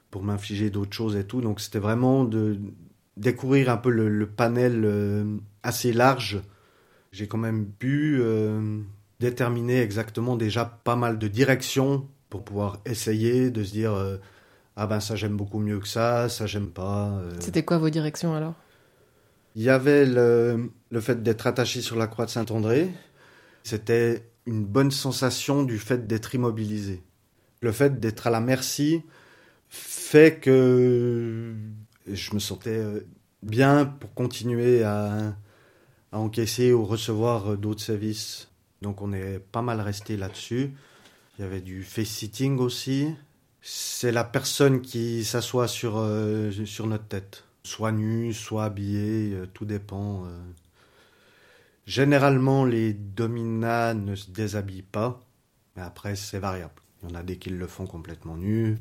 pour 0.09 0.23
m'infliger 0.23 0.69
d'autres 0.69 0.95
choses 0.95 1.17
et 1.17 1.25
tout. 1.25 1.41
Donc 1.41 1.59
c'était 1.59 1.79
vraiment 1.79 2.23
de 2.23 2.57
découvrir 3.17 3.69
un 3.69 3.77
peu 3.77 3.89
le, 3.89 4.25
panel 4.25 4.85
euh, 4.85 5.37
assez 5.63 5.93
large. 5.93 6.41
J'ai 7.11 7.27
quand 7.27 7.37
même 7.37 7.67
pu 7.67 8.19
euh, 8.21 8.81
déterminer 9.19 9.81
exactement 9.81 10.35
déjà 10.35 10.65
pas 10.65 10.95
mal 10.95 11.17
de 11.17 11.27
directions 11.27 12.07
pour 12.29 12.43
pouvoir 12.43 12.79
essayer 12.85 13.49
de 13.49 13.63
se 13.63 13.71
dire 13.71 13.93
euh, 13.93 14.17
ah 14.75 14.85
ben 14.85 14.99
ça 14.99 15.15
j'aime 15.15 15.35
beaucoup 15.35 15.59
mieux 15.59 15.79
que 15.79 15.87
ça, 15.87 16.29
ça 16.29 16.45
j'aime 16.45 16.69
pas. 16.69 17.21
C'était 17.39 17.63
quoi 17.63 17.77
vos 17.77 17.89
directions 17.89 18.35
alors? 18.35 18.53
Il 19.55 19.63
y 19.63 19.69
avait 19.69 20.05
le, 20.05 20.71
le 20.91 21.01
fait 21.01 21.23
d'être 21.23 21.47
attaché 21.47 21.81
sur 21.81 21.95
la 21.95 22.07
croix 22.07 22.25
de 22.25 22.29
Saint-André. 22.29 22.89
C'était 23.63 24.23
une 24.45 24.65
bonne 24.65 24.91
sensation 24.91 25.63
du 25.63 25.79
fait 25.79 26.07
d'être 26.07 26.33
immobilisé. 26.35 27.03
Le 27.61 27.71
fait 27.71 27.99
d'être 27.99 28.27
à 28.27 28.29
la 28.29 28.39
merci 28.39 29.03
fait 29.69 30.39
que 30.39 31.53
je 32.07 32.33
me 32.33 32.39
sentais 32.39 32.77
euh, 32.77 33.01
bien 33.43 33.85
pour 33.85 34.13
continuer 34.13 34.83
à, 34.83 35.35
à 36.11 36.19
encaisser 36.19 36.73
ou 36.73 36.85
recevoir 36.85 37.57
d'autres 37.57 37.81
services. 37.81 38.49
Donc 38.81 39.01
on 39.01 39.13
est 39.13 39.39
pas 39.39 39.61
mal 39.61 39.81
resté 39.81 40.17
là-dessus. 40.17 40.73
Il 41.37 41.41
y 41.41 41.45
avait 41.45 41.61
du 41.61 41.83
face-sitting 41.83 42.57
aussi. 42.57 43.13
C'est 43.61 44.11
la 44.11 44.23
personne 44.23 44.81
qui 44.81 45.23
s'assoit 45.23 45.67
sur, 45.67 45.97
euh, 45.97 46.51
sur 46.65 46.87
notre 46.87 47.05
tête 47.05 47.43
soit 47.63 47.91
nu, 47.91 48.33
soit 48.33 48.65
habillé, 48.65 49.33
euh, 49.33 49.45
tout 49.53 49.65
dépend. 49.65 50.25
Euh. 50.25 50.29
Généralement, 51.85 52.65
les 52.65 52.93
dominats 52.93 53.93
ne 53.93 54.15
se 54.15 54.31
déshabillent 54.31 54.81
pas, 54.81 55.19
mais 55.75 55.81
après, 55.81 56.15
c'est 56.15 56.39
variable. 56.39 56.73
Il 57.01 57.09
y 57.09 57.11
en 57.11 57.15
a 57.15 57.23
des 57.23 57.37
qui 57.37 57.49
le 57.49 57.67
font 57.67 57.87
complètement 57.87 58.37
nus. 58.37 58.77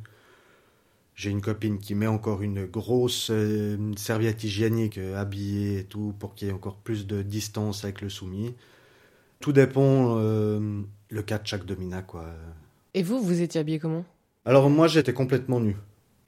J'ai 1.18 1.30
une 1.30 1.40
copine 1.40 1.80
qui 1.80 1.96
met 1.96 2.06
encore 2.06 2.42
une 2.42 2.64
grosse 2.64 3.30
euh, 3.32 3.76
serviette 3.96 4.44
hygiénique 4.44 4.98
habillée 4.98 5.80
et 5.80 5.84
tout 5.84 6.14
pour 6.16 6.36
qu'il 6.36 6.46
y 6.46 6.50
ait 6.52 6.54
encore 6.54 6.76
plus 6.76 7.08
de 7.08 7.22
distance 7.22 7.82
avec 7.82 8.02
le 8.02 8.08
soumis. 8.08 8.54
Tout 9.40 9.52
dépend 9.52 10.16
le 10.16 11.22
cas 11.26 11.38
de 11.38 11.46
chaque 11.46 11.64
dominat, 11.64 12.02
quoi. 12.02 12.24
Et 12.94 13.02
vous, 13.02 13.20
vous 13.20 13.40
étiez 13.40 13.60
habillé 13.60 13.80
comment? 13.80 14.04
Alors 14.44 14.70
moi, 14.70 14.86
j'étais 14.86 15.12
complètement 15.12 15.58
nu. 15.58 15.76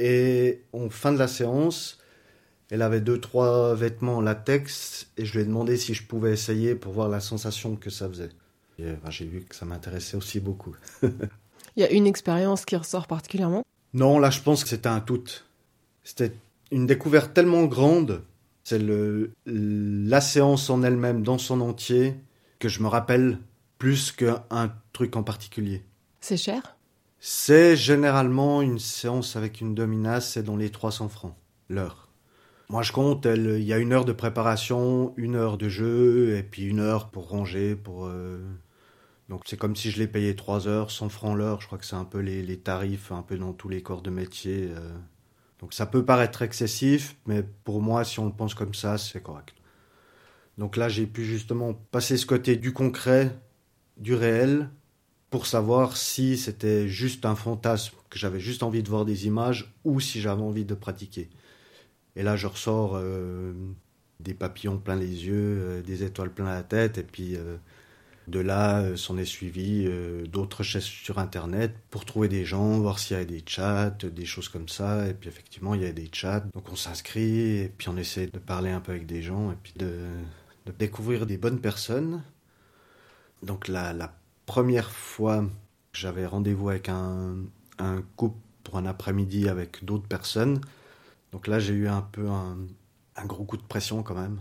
Et 0.00 0.62
en 0.72 0.90
fin 0.90 1.12
de 1.12 1.18
la 1.18 1.28
séance, 1.28 2.00
elle 2.68 2.82
avait 2.82 3.00
deux, 3.00 3.20
trois 3.20 3.76
vêtements 3.76 4.20
latex 4.20 5.08
et 5.16 5.24
je 5.24 5.34
lui 5.34 5.42
ai 5.42 5.44
demandé 5.44 5.76
si 5.76 5.94
je 5.94 6.04
pouvais 6.04 6.32
essayer 6.32 6.74
pour 6.74 6.92
voir 6.92 7.08
la 7.08 7.20
sensation 7.20 7.76
que 7.76 7.90
ça 7.90 8.08
faisait. 8.08 8.30
Ben, 8.78 8.98
j'ai 9.10 9.26
vu 9.26 9.42
que 9.42 9.54
ça 9.54 9.66
m'intéressait 9.66 10.16
aussi 10.16 10.40
beaucoup. 10.40 10.74
Il 11.76 11.82
y 11.82 11.84
a 11.84 11.92
une 11.92 12.08
expérience 12.08 12.64
qui 12.64 12.74
ressort 12.74 13.06
particulièrement? 13.06 13.62
Non, 13.94 14.18
là 14.18 14.30
je 14.30 14.40
pense 14.40 14.62
que 14.62 14.70
c'était 14.70 14.88
un 14.88 15.00
tout. 15.00 15.24
C'était 16.04 16.32
une 16.70 16.86
découverte 16.86 17.34
tellement 17.34 17.64
grande, 17.64 18.22
c'est 18.64 18.78
le, 18.78 19.32
la 19.46 20.20
séance 20.20 20.70
en 20.70 20.82
elle-même, 20.82 21.22
dans 21.22 21.38
son 21.38 21.60
entier, 21.60 22.14
que 22.58 22.68
je 22.68 22.82
me 22.82 22.88
rappelle 22.88 23.38
plus 23.78 24.12
qu'un 24.12 24.72
truc 24.92 25.16
en 25.16 25.22
particulier. 25.22 25.82
C'est 26.20 26.36
cher? 26.36 26.76
C'est 27.18 27.76
généralement 27.76 28.62
une 28.62 28.78
séance 28.78 29.36
avec 29.36 29.60
une 29.60 29.74
dominace, 29.74 30.32
c'est 30.32 30.42
dans 30.42 30.56
les 30.56 30.70
300 30.70 31.08
francs, 31.08 31.34
l'heure. 31.68 32.08
Moi, 32.68 32.82
je 32.82 32.92
compte, 32.92 33.26
il 33.26 33.62
y 33.62 33.72
a 33.72 33.78
une 33.78 33.92
heure 33.92 34.04
de 34.04 34.12
préparation, 34.12 35.12
une 35.16 35.34
heure 35.34 35.58
de 35.58 35.68
jeu, 35.68 36.36
et 36.36 36.42
puis 36.42 36.62
une 36.62 36.80
heure 36.80 37.10
pour 37.10 37.28
ranger, 37.28 37.74
pour... 37.74 38.06
Euh, 38.06 38.38
donc 39.30 39.42
c'est 39.46 39.56
comme 39.56 39.76
si 39.76 39.92
je 39.92 40.00
l'ai 40.00 40.08
payé 40.08 40.34
3 40.34 40.66
heures, 40.66 40.90
100 40.90 41.08
francs 41.08 41.38
l'heure, 41.38 41.60
je 41.60 41.66
crois 41.68 41.78
que 41.78 41.86
c'est 41.86 41.94
un 41.94 42.04
peu 42.04 42.18
les, 42.18 42.42
les, 42.42 42.58
tarifs, 42.58 43.12
un 43.12 43.22
peu 43.22 43.38
dans 43.38 43.52
tous 43.52 43.68
les 43.68 43.80
corps 43.80 44.02
de 44.02 44.10
métier. 44.10 44.68
Euh. 44.76 44.92
Donc 45.60 45.72
ça 45.72 45.86
peut 45.86 46.04
paraître 46.04 46.42
excessif, 46.42 47.16
mais 47.26 47.44
pour 47.62 47.80
moi, 47.80 48.02
si 48.02 48.18
on 48.18 48.26
le 48.26 48.32
pense 48.32 48.54
comme 48.54 48.74
ça, 48.74 48.98
c'est 48.98 49.22
correct. 49.22 49.54
Donc 50.58 50.76
là, 50.76 50.88
j'ai 50.88 51.06
pu 51.06 51.24
justement 51.24 51.74
passer 51.74 52.16
ce 52.16 52.26
côté 52.26 52.56
du 52.56 52.72
concret, 52.72 53.38
du 53.98 54.14
réel, 54.14 54.68
pour 55.30 55.46
savoir 55.46 55.96
si 55.96 56.36
c'était 56.36 56.88
juste 56.88 57.24
un 57.24 57.36
fantasme, 57.36 57.94
que 58.10 58.18
j'avais 58.18 58.40
juste 58.40 58.64
envie 58.64 58.82
de 58.82 58.88
voir 58.88 59.04
des 59.04 59.28
images, 59.28 59.72
ou 59.84 60.00
si 60.00 60.20
j'avais 60.20 60.42
envie 60.42 60.64
de 60.64 60.74
pratiquer. 60.74 61.30
Et 62.16 62.24
là, 62.24 62.34
je 62.34 62.48
ressors 62.48 62.94
euh, 62.96 63.52
des 64.18 64.34
papillons 64.34 64.78
plein 64.78 64.96
les 64.96 65.26
yeux, 65.26 65.58
euh, 65.60 65.82
des 65.82 66.02
étoiles 66.02 66.34
plein 66.34 66.46
la 66.46 66.64
tête, 66.64 66.98
et 66.98 67.04
puis 67.04 67.36
de 68.30 68.40
là, 68.40 68.96
s'en 68.96 69.18
est 69.18 69.24
suivi 69.24 69.88
d'autres 70.28 70.58
recherches 70.58 71.02
sur 71.02 71.18
Internet 71.18 71.74
pour 71.90 72.04
trouver 72.04 72.28
des 72.28 72.44
gens, 72.44 72.78
voir 72.78 72.98
s'il 72.98 73.16
y 73.16 73.20
avait 73.20 73.26
des 73.26 73.42
chats, 73.46 73.90
des 73.90 74.24
choses 74.24 74.48
comme 74.48 74.68
ça. 74.68 75.08
Et 75.08 75.14
puis 75.14 75.28
effectivement, 75.28 75.74
il 75.74 75.82
y 75.82 75.86
a 75.86 75.92
des 75.92 76.08
chats. 76.12 76.40
Donc 76.54 76.70
on 76.70 76.76
s'inscrit, 76.76 77.58
et 77.58 77.68
puis 77.76 77.88
on 77.88 77.96
essaie 77.96 78.26
de 78.26 78.38
parler 78.38 78.70
un 78.70 78.80
peu 78.80 78.92
avec 78.92 79.06
des 79.06 79.22
gens, 79.22 79.52
et 79.52 79.56
puis 79.62 79.74
de, 79.76 80.06
découvrir 80.78 81.26
des 81.26 81.36
bonnes 81.36 81.60
personnes. 81.60 82.22
Donc 83.42 83.68
la, 83.68 83.92
la 83.92 84.14
première 84.46 84.90
fois, 84.90 85.44
j'avais 85.92 86.26
rendez-vous 86.26 86.68
avec 86.70 86.88
un, 86.88 87.36
un 87.78 88.02
couple 88.16 88.38
pour 88.64 88.76
un 88.76 88.86
après-midi 88.86 89.48
avec 89.48 89.84
d'autres 89.84 90.06
personnes. 90.06 90.60
Donc 91.32 91.46
là, 91.46 91.58
j'ai 91.58 91.74
eu 91.74 91.88
un 91.88 92.02
peu 92.02 92.28
un, 92.28 92.56
gros 93.26 93.44
coup 93.44 93.56
de 93.56 93.62
pression 93.62 94.02
quand 94.02 94.14
même. 94.14 94.38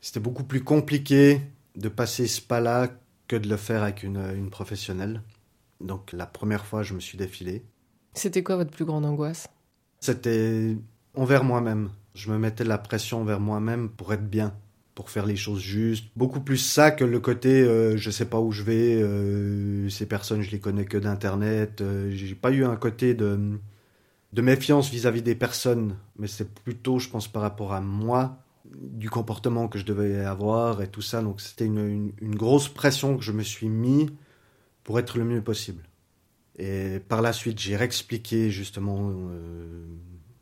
C'était 0.00 0.20
beaucoup 0.20 0.44
plus 0.44 0.62
compliqué 0.62 1.40
de 1.76 1.88
passer 1.88 2.26
ce 2.26 2.40
pas-là 2.40 2.88
que 3.28 3.36
de 3.36 3.48
le 3.48 3.56
faire 3.56 3.82
avec 3.82 4.02
une, 4.02 4.22
une 4.36 4.50
professionnelle. 4.50 5.22
Donc 5.80 6.12
la 6.12 6.26
première 6.26 6.64
fois, 6.64 6.82
je 6.82 6.94
me 6.94 7.00
suis 7.00 7.18
défilé. 7.18 7.64
C'était 8.14 8.42
quoi 8.42 8.56
votre 8.56 8.70
plus 8.70 8.84
grande 8.84 9.04
angoisse? 9.04 9.48
C'était 10.00 10.76
envers 11.14 11.44
moi-même. 11.44 11.90
Je 12.14 12.30
me 12.30 12.38
mettais 12.38 12.64
la 12.64 12.78
pression 12.78 13.22
envers 13.22 13.40
moi-même 13.40 13.88
pour 13.88 14.12
être 14.12 14.28
bien, 14.28 14.54
pour 14.94 15.10
faire 15.10 15.26
les 15.26 15.36
choses 15.36 15.60
justes. 15.60 16.06
Beaucoup 16.16 16.40
plus 16.40 16.58
ça 16.58 16.90
que 16.90 17.04
le 17.04 17.18
côté 17.18 17.62
euh, 17.62 17.96
je 17.96 18.10
sais 18.10 18.26
pas 18.26 18.40
où 18.40 18.52
je 18.52 18.62
vais, 18.62 19.02
euh, 19.02 19.88
ces 19.88 20.06
personnes 20.06 20.42
je 20.42 20.50
les 20.50 20.60
connais 20.60 20.84
que 20.84 20.98
d'internet. 20.98 21.80
Euh, 21.80 22.10
j'ai 22.12 22.34
pas 22.34 22.52
eu 22.52 22.64
un 22.64 22.76
côté 22.76 23.14
de 23.14 23.58
de 24.34 24.42
méfiance 24.42 24.90
vis-à-vis 24.90 25.22
des 25.22 25.36
personnes, 25.36 25.96
mais 26.18 26.26
c'est 26.26 26.52
plutôt, 26.52 26.98
je 26.98 27.08
pense, 27.08 27.28
par 27.28 27.40
rapport 27.42 27.72
à 27.72 27.80
moi, 27.80 28.43
du 28.80 29.10
comportement 29.10 29.68
que 29.68 29.78
je 29.78 29.84
devais 29.84 30.24
avoir 30.24 30.82
et 30.82 30.88
tout 30.88 31.02
ça. 31.02 31.22
Donc 31.22 31.40
c'était 31.40 31.66
une, 31.66 32.12
grosse 32.20 32.68
pression 32.68 33.16
que 33.16 33.22
je 33.22 33.32
me 33.32 33.42
suis 33.42 33.68
mis 33.68 34.10
pour 34.82 34.98
être 34.98 35.18
le 35.18 35.24
mieux 35.24 35.42
possible. 35.42 35.82
Et 36.56 37.00
par 37.00 37.22
la 37.22 37.32
suite, 37.32 37.58
j'ai 37.58 37.76
réexpliqué 37.76 38.50
justement 38.50 39.10
euh, 39.10 39.86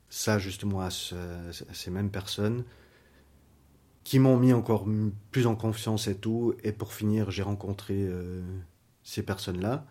ça 0.09 0.39
justement 0.39 0.81
à, 0.81 0.91
ces 0.91 1.91
mêmes 1.91 2.11
personnes 2.11 2.65
qui 4.05 4.19
m'ont 4.19 4.37
mis 4.37 4.53
encore 4.53 4.87
plus 5.31 5.47
en 5.47 5.55
confiance 5.55 6.09
et 6.09 6.17
tout. 6.17 6.55
Et 6.65 6.73
pour 6.73 6.93
finir, 6.93 7.31
j'ai 7.31 7.43
rencontré 7.43 7.95
euh, 7.97 8.43
ces 9.03 9.23
personnes-là. 9.23 9.87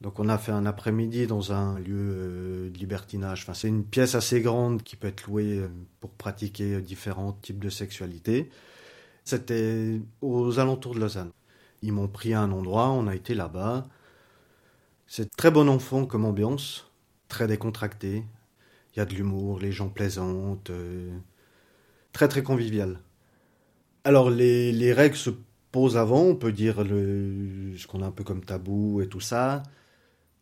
Donc 0.00 0.20
on 0.20 0.28
a 0.28 0.38
fait 0.38 0.52
un 0.52 0.64
après-midi 0.64 1.26
dans 1.26 1.52
un 1.52 1.78
lieu 1.78 1.96
euh, 1.96 2.70
de 2.70 2.78
libertinage. 2.78 3.42
Enfin, 3.42 3.54
c'est 3.54 3.68
une 3.68 3.84
pièce 3.84 4.14
assez 4.14 4.40
grande 4.40 4.82
qui 4.82 4.96
peut 4.96 5.08
être 5.08 5.26
louée 5.26 5.58
euh, 5.58 5.68
pour 6.00 6.10
pratiquer 6.10 6.80
différents 6.80 7.32
types 7.32 7.62
de 7.62 7.70
sexualité. 7.70 8.50
C'était 9.24 10.00
aux 10.22 10.58
alentours 10.58 10.94
de 10.94 11.00
Lausanne. 11.00 11.32
Ils 11.82 11.92
m'ont 11.92 12.08
pris 12.08 12.32
à 12.32 12.40
un 12.40 12.52
endroit, 12.52 12.88
on 12.90 13.06
a 13.06 13.14
été 13.14 13.34
là-bas. 13.34 13.86
C'est 15.06 15.34
très 15.36 15.50
bon 15.50 15.68
enfant 15.68 16.06
comme 16.06 16.24
ambiance, 16.24 16.90
très 17.28 17.46
décontracté. 17.46 18.24
Il 18.94 18.98
y 18.98 19.02
a 19.02 19.04
de 19.04 19.14
l'humour, 19.14 19.58
les 19.58 19.72
gens 19.72 19.88
plaisantent, 19.88 20.70
euh, 20.70 21.10
très 22.12 22.28
très 22.28 22.42
convivial. 22.42 23.00
Alors 24.04 24.30
les, 24.30 24.72
les, 24.72 24.92
règles 24.92 25.16
se 25.16 25.30
posent 25.72 25.96
avant, 25.96 26.22
on 26.22 26.36
peut 26.36 26.52
dire 26.52 26.84
le, 26.84 27.76
ce 27.76 27.86
qu'on 27.86 28.02
a 28.02 28.06
un 28.06 28.10
peu 28.10 28.24
comme 28.24 28.44
tabou 28.44 29.00
et 29.02 29.08
tout 29.08 29.20
ça. 29.20 29.62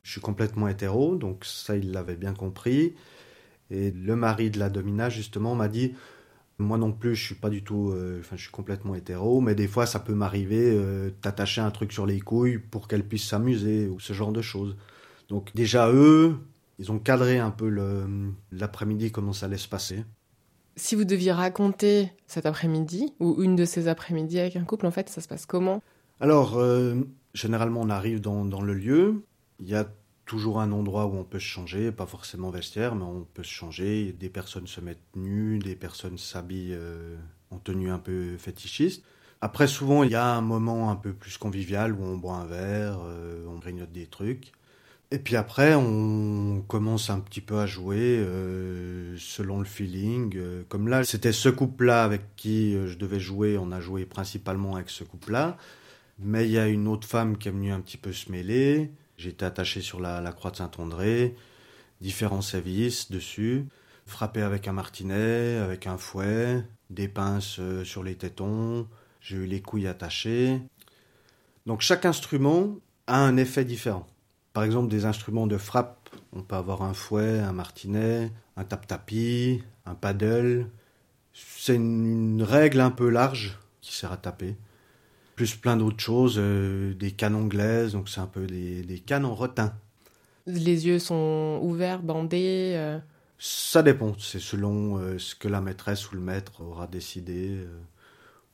Je 0.07 0.13
suis 0.13 0.21
complètement 0.21 0.69
hétéro, 0.69 1.17
donc 1.17 1.45
ça, 1.45 1.77
il 1.77 1.91
l'avait 1.91 2.15
bien 2.15 2.33
compris. 2.33 2.95
Et 3.73 3.91
le 3.91 4.15
mari 4.15 4.53
de 4.53 4.59
la 4.61 4.71
domina, 4.71 5.11
justement, 5.11 5.57
m'a 5.57 5.67
dit 5.67 5.95
Moi 6.59 6.79
non 6.79 6.93
plus, 6.93 7.17
je 7.17 7.25
suis 7.27 7.35
pas 7.35 7.51
du 7.51 7.65
tout. 7.65 7.91
Euh, 7.91 8.21
enfin, 8.21 8.37
je 8.37 8.43
suis 8.43 8.53
complètement 8.53 8.95
hétéro, 8.95 9.41
mais 9.41 9.57
des 9.57 9.67
fois, 9.67 9.85
ça 9.85 9.99
peut 9.99 10.15
m'arriver 10.15 10.71
euh, 10.77 11.11
d'attacher 11.23 11.61
un 11.61 11.73
truc 11.73 11.93
sur 11.93 12.07
les 12.07 12.21
couilles 12.21 12.59
pour 12.59 12.87
qu'elle 12.87 13.03
puisse 13.03 13.27
s'amuser, 13.27 13.89
ou 13.89 13.99
ce 13.99 14.13
genre 14.13 14.31
de 14.31 14.43
choses. 14.43 14.77
Donc, 15.29 15.51
déjà, 15.57 15.91
eux, 15.91 16.37
ils 16.79 16.93
ont 16.93 17.01
cadré 17.01 17.41
un 17.41 17.51
peu 17.51 17.69
l'après-midi, 18.53 19.11
comment 19.11 19.33
ça 19.33 19.47
allait 19.47 19.57
se 19.57 19.69
passer. 19.69 20.05
Si 20.77 20.95
vous 20.95 21.05
deviez 21.05 21.33
raconter 21.33 22.13
cet 22.29 22.47
après-midi, 22.47 23.13
ou 23.19 23.43
une 23.43 23.57
de 23.57 23.65
ces 23.65 23.89
après-midi 23.89 24.39
avec 24.39 24.55
un 24.55 24.63
couple, 24.63 24.87
en 24.87 24.93
fait, 24.93 25.09
ça 25.09 25.21
se 25.21 25.27
passe 25.27 25.47
comment? 25.47 25.83
Alors, 26.21 26.59
euh, 26.59 26.95
généralement, 27.35 27.81
on 27.81 27.91
arrive 27.91 28.21
dans, 28.21 28.45
dans 28.45 28.63
le 28.63 28.73
lieu. 28.73 29.25
Il 29.61 29.69
y 29.69 29.75
a 29.75 29.87
toujours 30.27 30.61
un 30.61 30.73
endroit 30.73 31.07
où 31.07 31.17
on 31.17 31.25
peut 31.25 31.39
se 31.39 31.45
changer, 31.45 31.93
pas 31.93 32.05
forcément 32.05 32.51
vestiaire, 32.51 32.95
mais 32.95 33.05
on 33.05 33.27
peut 33.33 33.45
se 33.45 33.53
changer. 33.53 34.13
Des 34.13 34.29
personnes 34.29 34.67
se 34.67 34.81
mettent 34.81 34.99
nues, 35.15 35.61
des 35.61 35.77
personnes 35.77 36.19
s'habillent 36.19 36.75
euh, 36.75 37.17
en 37.51 37.59
tenue 37.59 37.91
un 37.91 38.01
peu 38.01 38.37
fétichiste. 38.37 39.05
Après, 39.41 39.69
souvent, 39.69 40.03
il 40.03 40.11
y 40.11 40.17
a 40.17 40.27
un 40.27 40.41
moment 40.41 40.91
un 40.91 40.97
peu 40.97 41.13
plus 41.13 41.39
convivial 41.39 41.93
où 41.93 42.03
on 42.03 42.17
boit 42.17 42.35
un 42.35 42.47
verre, 42.47 42.99
euh, 43.05 43.47
on 43.49 43.59
grignote 43.59 43.93
des 43.93 44.07
trucs. 44.07 44.53
Et 45.13 45.21
puis 45.21 45.37
après, 45.37 45.77
on 45.77 46.65
commence 46.67 47.11
un 47.11 47.21
petit 47.21 47.41
peu 47.41 47.61
à 47.61 47.67
jouer 47.67 48.19
euh, 48.19 49.17
selon 49.19 49.61
le 49.61 49.65
feeling. 49.65 50.37
Comme 50.69 50.89
là, 50.89 51.05
c'était 51.05 51.31
ce 51.31 51.49
couple-là 51.49 52.03
avec 52.03 52.35
qui 52.35 52.73
je 52.73 52.99
devais 52.99 53.21
jouer. 53.21 53.57
On 53.57 53.71
a 53.71 53.81
joué 53.81 54.05
principalement 54.05 54.75
avec 54.75 54.91
ce 54.91 55.05
couple-là. 55.05 55.59
Mais 56.19 56.47
il 56.47 56.51
y 56.51 56.59
a 56.59 56.67
une 56.67 56.89
autre 56.89 57.07
femme 57.07 57.39
qui 57.39 57.47
est 57.47 57.53
venue 57.53 57.71
un 57.71 57.81
petit 57.81 57.99
peu 57.99 58.13
se 58.13 58.33
mêler. 58.33 58.91
J'étais 59.17 59.47
attaché 59.47 59.81
sur 59.81 60.01
la, 60.01 60.33
croix 60.33 60.51
de 60.51 60.57
Saint-André, 60.57 61.35
différents 62.01 62.43
services 62.43 63.11
dessus, 63.11 63.67
frappé 64.05 64.43
avec 64.43 64.69
un 64.69 64.73
martinet, 64.73 65.57
avec 65.57 65.87
un 65.87 65.97
fouet, 65.97 66.63
des 66.91 67.09
pinces 67.09 67.57
euh, 67.59 67.85
sur 67.85 68.05
les 68.05 68.15
tétons, 68.15 68.87
j'ai 69.21 69.37
eu 69.37 69.47
les 69.47 69.61
couilles 69.61 69.89
attachées. 69.89 70.61
Donc 71.65 71.81
chaque 71.81 72.05
instrument 72.05 72.77
a 73.07 73.19
un 73.19 73.37
effet 73.37 73.65
différent. 73.65 74.07
Par 74.53 74.65
exemple, 74.65 74.89
des 74.89 75.05
instruments 75.05 75.47
de 75.47 75.59
frappe, 75.59 76.09
on 76.33 76.43
peut 76.43 76.57
avoir 76.57 76.83
un 76.83 76.95
fouet, 76.95 77.41
un 77.41 77.53
martinet, 77.53 78.31
un 78.57 78.65
tap-tapis, 78.65 79.63
un 79.85 79.95
paddle. 79.95 80.71
C'est 81.33 81.75
une 81.75 82.43
règle 82.43 82.81
un 82.81 82.91
peu 82.91 83.09
large 83.09 83.59
qui 83.81 83.95
sert 83.95 84.13
à 84.13 84.17
taper 84.17 84.57
plus 85.37 85.55
plein 85.55 85.77
d'autres 85.77 86.01
choses, 86.01 86.37
euh, 86.39 86.95
des 86.95 87.13
cannes 87.13 87.35
anglaises, 87.35 87.93
donc 87.93 88.09
c'est 88.09 88.21
un 88.21 88.27
peu 88.27 88.47
des, 88.47 88.83
des 88.83 88.99
cannes 88.99 89.27
en 89.27 89.35
rotin. 89.35 89.75
Les 90.47 90.87
yeux 90.87 90.99
sont 90.99 91.61
ouverts, 91.63 92.03
bandés 92.03 92.73
euh 92.77 92.99
Ça 93.39 93.83
dépend, 93.83 94.15
c'est 94.19 94.41
selon 94.41 94.99
euh, 94.99 95.19
ce 95.19 95.35
que 95.35 95.47
la 95.47 95.61
maîtresse 95.61 96.11
ou 96.11 96.15
le 96.15 96.23
maître 96.23 96.63
aura 96.63 96.87
décidé, 96.87 97.59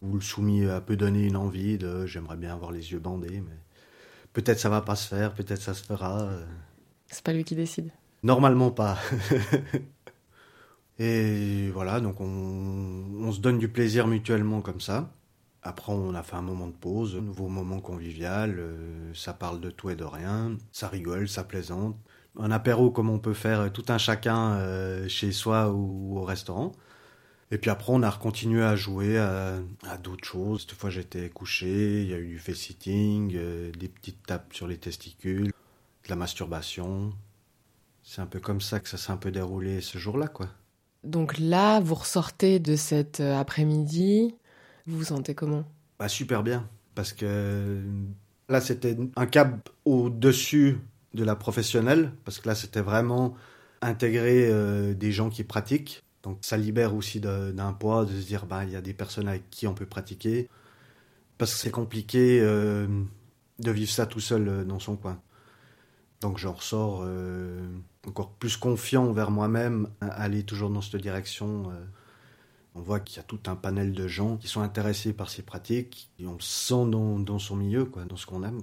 ou 0.03 0.15
le 0.15 0.21
soumis 0.21 0.67
a 0.67 0.81
peu 0.81 0.97
donné 0.97 1.25
une 1.27 1.37
envie 1.37 1.79
de 1.79 2.05
j'aimerais 2.07 2.37
bien 2.37 2.53
avoir 2.53 2.73
les 2.73 2.91
yeux 2.91 2.99
bandés, 2.99 3.41
mais 3.41 3.57
peut-être 4.33 4.59
ça 4.59 4.69
va 4.69 4.81
pas 4.81 4.97
se 4.97 5.07
faire, 5.07 5.33
peut-être 5.35 5.62
ça 5.62 5.75
se 5.75 5.85
fera. 5.85 6.29
C'est 7.07 7.23
pas 7.23 7.33
lui 7.33 7.45
qui 7.45 7.55
décide. 7.55 7.91
Normalement 8.25 8.73
pas. 8.73 8.99
Et 10.99 11.71
voilà, 11.71 12.01
donc 12.01 12.21
on, 12.21 12.25
on 13.21 13.33
se 13.33 13.41
donne 13.41 13.59
du 13.59 13.69
plaisir 13.69 14.07
mutuellement 14.09 14.61
comme 14.61 14.81
ça. 14.81 15.12
Après, 15.64 15.92
on 15.92 16.14
a 16.14 16.23
fait 16.25 16.35
un 16.35 16.42
moment 16.42 16.66
de 16.66 16.73
pause, 16.73 17.16
un 17.16 17.21
nouveau 17.21 17.49
moment 17.49 17.81
convivial, 17.81 18.57
euh, 18.59 19.14
ça 19.14 19.33
parle 19.33 19.61
de 19.61 19.71
tout 19.71 19.90
et 19.90 19.97
de 19.97 20.04
rien, 20.04 20.57
ça 20.73 20.88
rigole, 20.88 21.28
ça 21.28 21.45
plaisante. 21.45 21.97
Un 22.37 22.50
apéro 22.50 22.90
comme 22.90 23.11
on 23.11 23.21
peut 23.21 23.35
faire 23.35 23.73
tout 23.73 23.85
un 23.88 23.99
chacun 23.99 24.54
euh, 24.54 25.07
chez 25.07 25.31
soi 25.31 25.71
ou 25.71 26.19
au 26.19 26.25
restaurant. 26.25 26.73
Et 27.52 27.59
puis 27.59 27.71
après, 27.71 27.92
on 27.92 28.02
a 28.02 28.11
continué 28.11 28.62
à 28.64 28.75
jouer 28.75 29.19
à, 29.19 29.61
d'autres 30.02 30.25
choses. 30.25 30.62
Cette 30.62 30.73
fois, 30.73 30.90
j'étais 30.90 31.28
couché, 31.28 32.02
il 32.02 32.09
y 32.09 32.14
a 32.14 32.19
eu 32.19 32.28
du 32.28 32.38
face-sitting, 32.38 33.35
euh, 33.37 33.71
des 33.73 33.88
petites 33.88 34.26
tapes 34.26 34.54
sur 34.54 34.66
les 34.66 34.78
testicules, 34.78 35.49
de 35.49 36.09
la 36.09 36.16
masturbation. 36.16 37.12
C'est 38.02 38.21
un 38.21 38.26
peu 38.26 38.40
comme 38.40 38.61
ça 38.61 38.81
que 38.81 38.88
ça 38.88 38.97
s'est 38.97 39.12
un 39.12 39.16
peu 39.16 39.31
déroulé 39.31 39.81
ce 39.81 39.99
jour-là, 39.99 40.26
quoi. 40.26 40.49
Donc 41.04 41.38
là, 41.38 41.78
vous 41.81 41.95
ressortez 41.95 42.59
de 42.59 42.75
cet 42.75 43.21
après-midi. 43.21 44.35
Vous 44.87 44.99
vous 44.99 45.05
sentez 45.05 45.35
comment? 45.35 45.65
Bah, 45.99 46.09
Super 46.09 46.43
bien. 46.43 46.69
Parce 46.95 47.12
que 47.12 47.83
là, 48.49 48.61
c'était 48.61 48.97
un 49.17 49.27
cap 49.27 49.69
au-dessus 49.85 50.79
de 51.15 51.25
la 51.25 51.37
professionnelle. 51.37 52.12
Parce 52.25 52.39
que 52.39 52.49
là, 52.49 52.55
c'était 52.55 52.81
vraiment 52.81 53.35
intégrer 53.81 54.49
euh, 54.51 54.95
des 54.95 55.12
gens 55.12 55.31
qui 55.31 55.45
pratiquent. 55.45 56.03
Donc 56.23 56.39
ça 56.43 56.57
libère 56.57 56.95
aussi 56.95 57.21
d'un 57.21 57.73
poids 57.73 58.05
de 58.05 58.21
se 58.21 58.27
dire, 58.27 58.47
bah, 58.47 58.65
il 58.65 58.71
y 58.71 58.77
a 58.77 58.81
des 58.81 58.95
personnes 58.95 59.29
avec 59.29 59.51
qui 59.51 59.67
on 59.67 59.75
peut 59.75 59.87
pratiquer. 59.87 60.49
Parce 61.39 61.55
que 61.55 61.59
c'est 61.59 61.71
compliqué 61.73 62.41
euh, 62.41 62.87
de 63.59 63.71
vivre 63.71 63.91
ça 63.91 64.07
tout 64.07 64.21
seul 64.21 64.65
dans 64.67 64.79
son 64.79 64.97
coin. 64.97 65.21
Donc 66.21 66.39
j'en 66.39 66.53
ressors 66.53 67.05
encore 68.07 68.31
plus 68.35 68.57
confiant 68.57 69.11
vers 69.12 69.33
moi-même, 69.33 69.89
aller 70.01 70.45
toujours 70.45 70.71
dans 70.71 70.81
cette 70.81 71.03
direction. 71.03 71.73
On 72.75 72.81
voit 72.81 73.00
qu'il 73.00 73.17
y 73.17 73.21
a 73.21 73.23
tout 73.23 73.41
un 73.47 73.55
panel 73.55 73.93
de 73.93 74.09
gens 74.09 74.37
qui 74.37 74.49
sont 74.49 74.62
intéressés 74.62 75.12
par 75.12 75.29
ces 75.29 75.43
pratiques, 75.43 76.11
et 76.19 76.26
on 76.26 76.35
le 76.35 76.41
sent 76.41 76.87
dans, 76.87 77.38
son 77.38 77.57
milieu, 77.57 77.85
quoi, 77.85 78.05
dans 78.05 78.17
ce 78.17 78.26
qu'on 78.26 78.43
aime. 78.43 78.61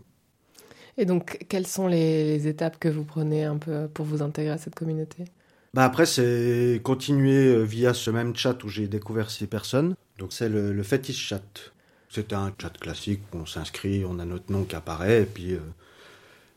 Et 0.98 1.06
donc, 1.06 1.46
quelles 1.48 1.68
sont 1.68 1.88
les, 1.88 2.48
étapes 2.48 2.80
que 2.80 2.89
vous 2.89 3.04
prenez 3.04 3.46
un 3.46 3.58
peu 3.58 3.88
pour 3.88 4.06
vous 4.06 4.22
intégrer 4.22 4.51
à 4.51 4.58
cette 4.58 4.75
communauté? 4.75 5.25
Bah 5.74 5.86
Après, 5.86 6.06
c'est 6.06 6.82
continuer 6.84 7.54
euh, 7.54 7.62
via 7.62 7.94
ce 7.94 8.10
même 8.10 8.36
chat 8.36 8.63
où 8.63 8.70
j'ai 8.70 8.88
découvert 8.88 9.30
ces 9.30 9.46
personnes. 9.46 9.96
Donc, 10.18 10.34
c'est 10.34 10.50
le, 10.50 10.74
le 10.74 10.84
Fetish 10.84 11.28
Chat. 11.28 11.72
C'est 12.10 12.34
un 12.34 12.51
chat 12.60 12.75
classique 12.78 13.22
où 13.34 13.38
on 13.38 13.46
s'inscrit, 13.46 14.04
on 14.04 14.18
a 14.18 14.25
notre 14.25 14.51
nom 14.51 14.63
qui 14.63 14.75
apparaît, 14.75 15.22
et 15.22 15.25
puis 15.25 15.54
euh, 15.54 15.60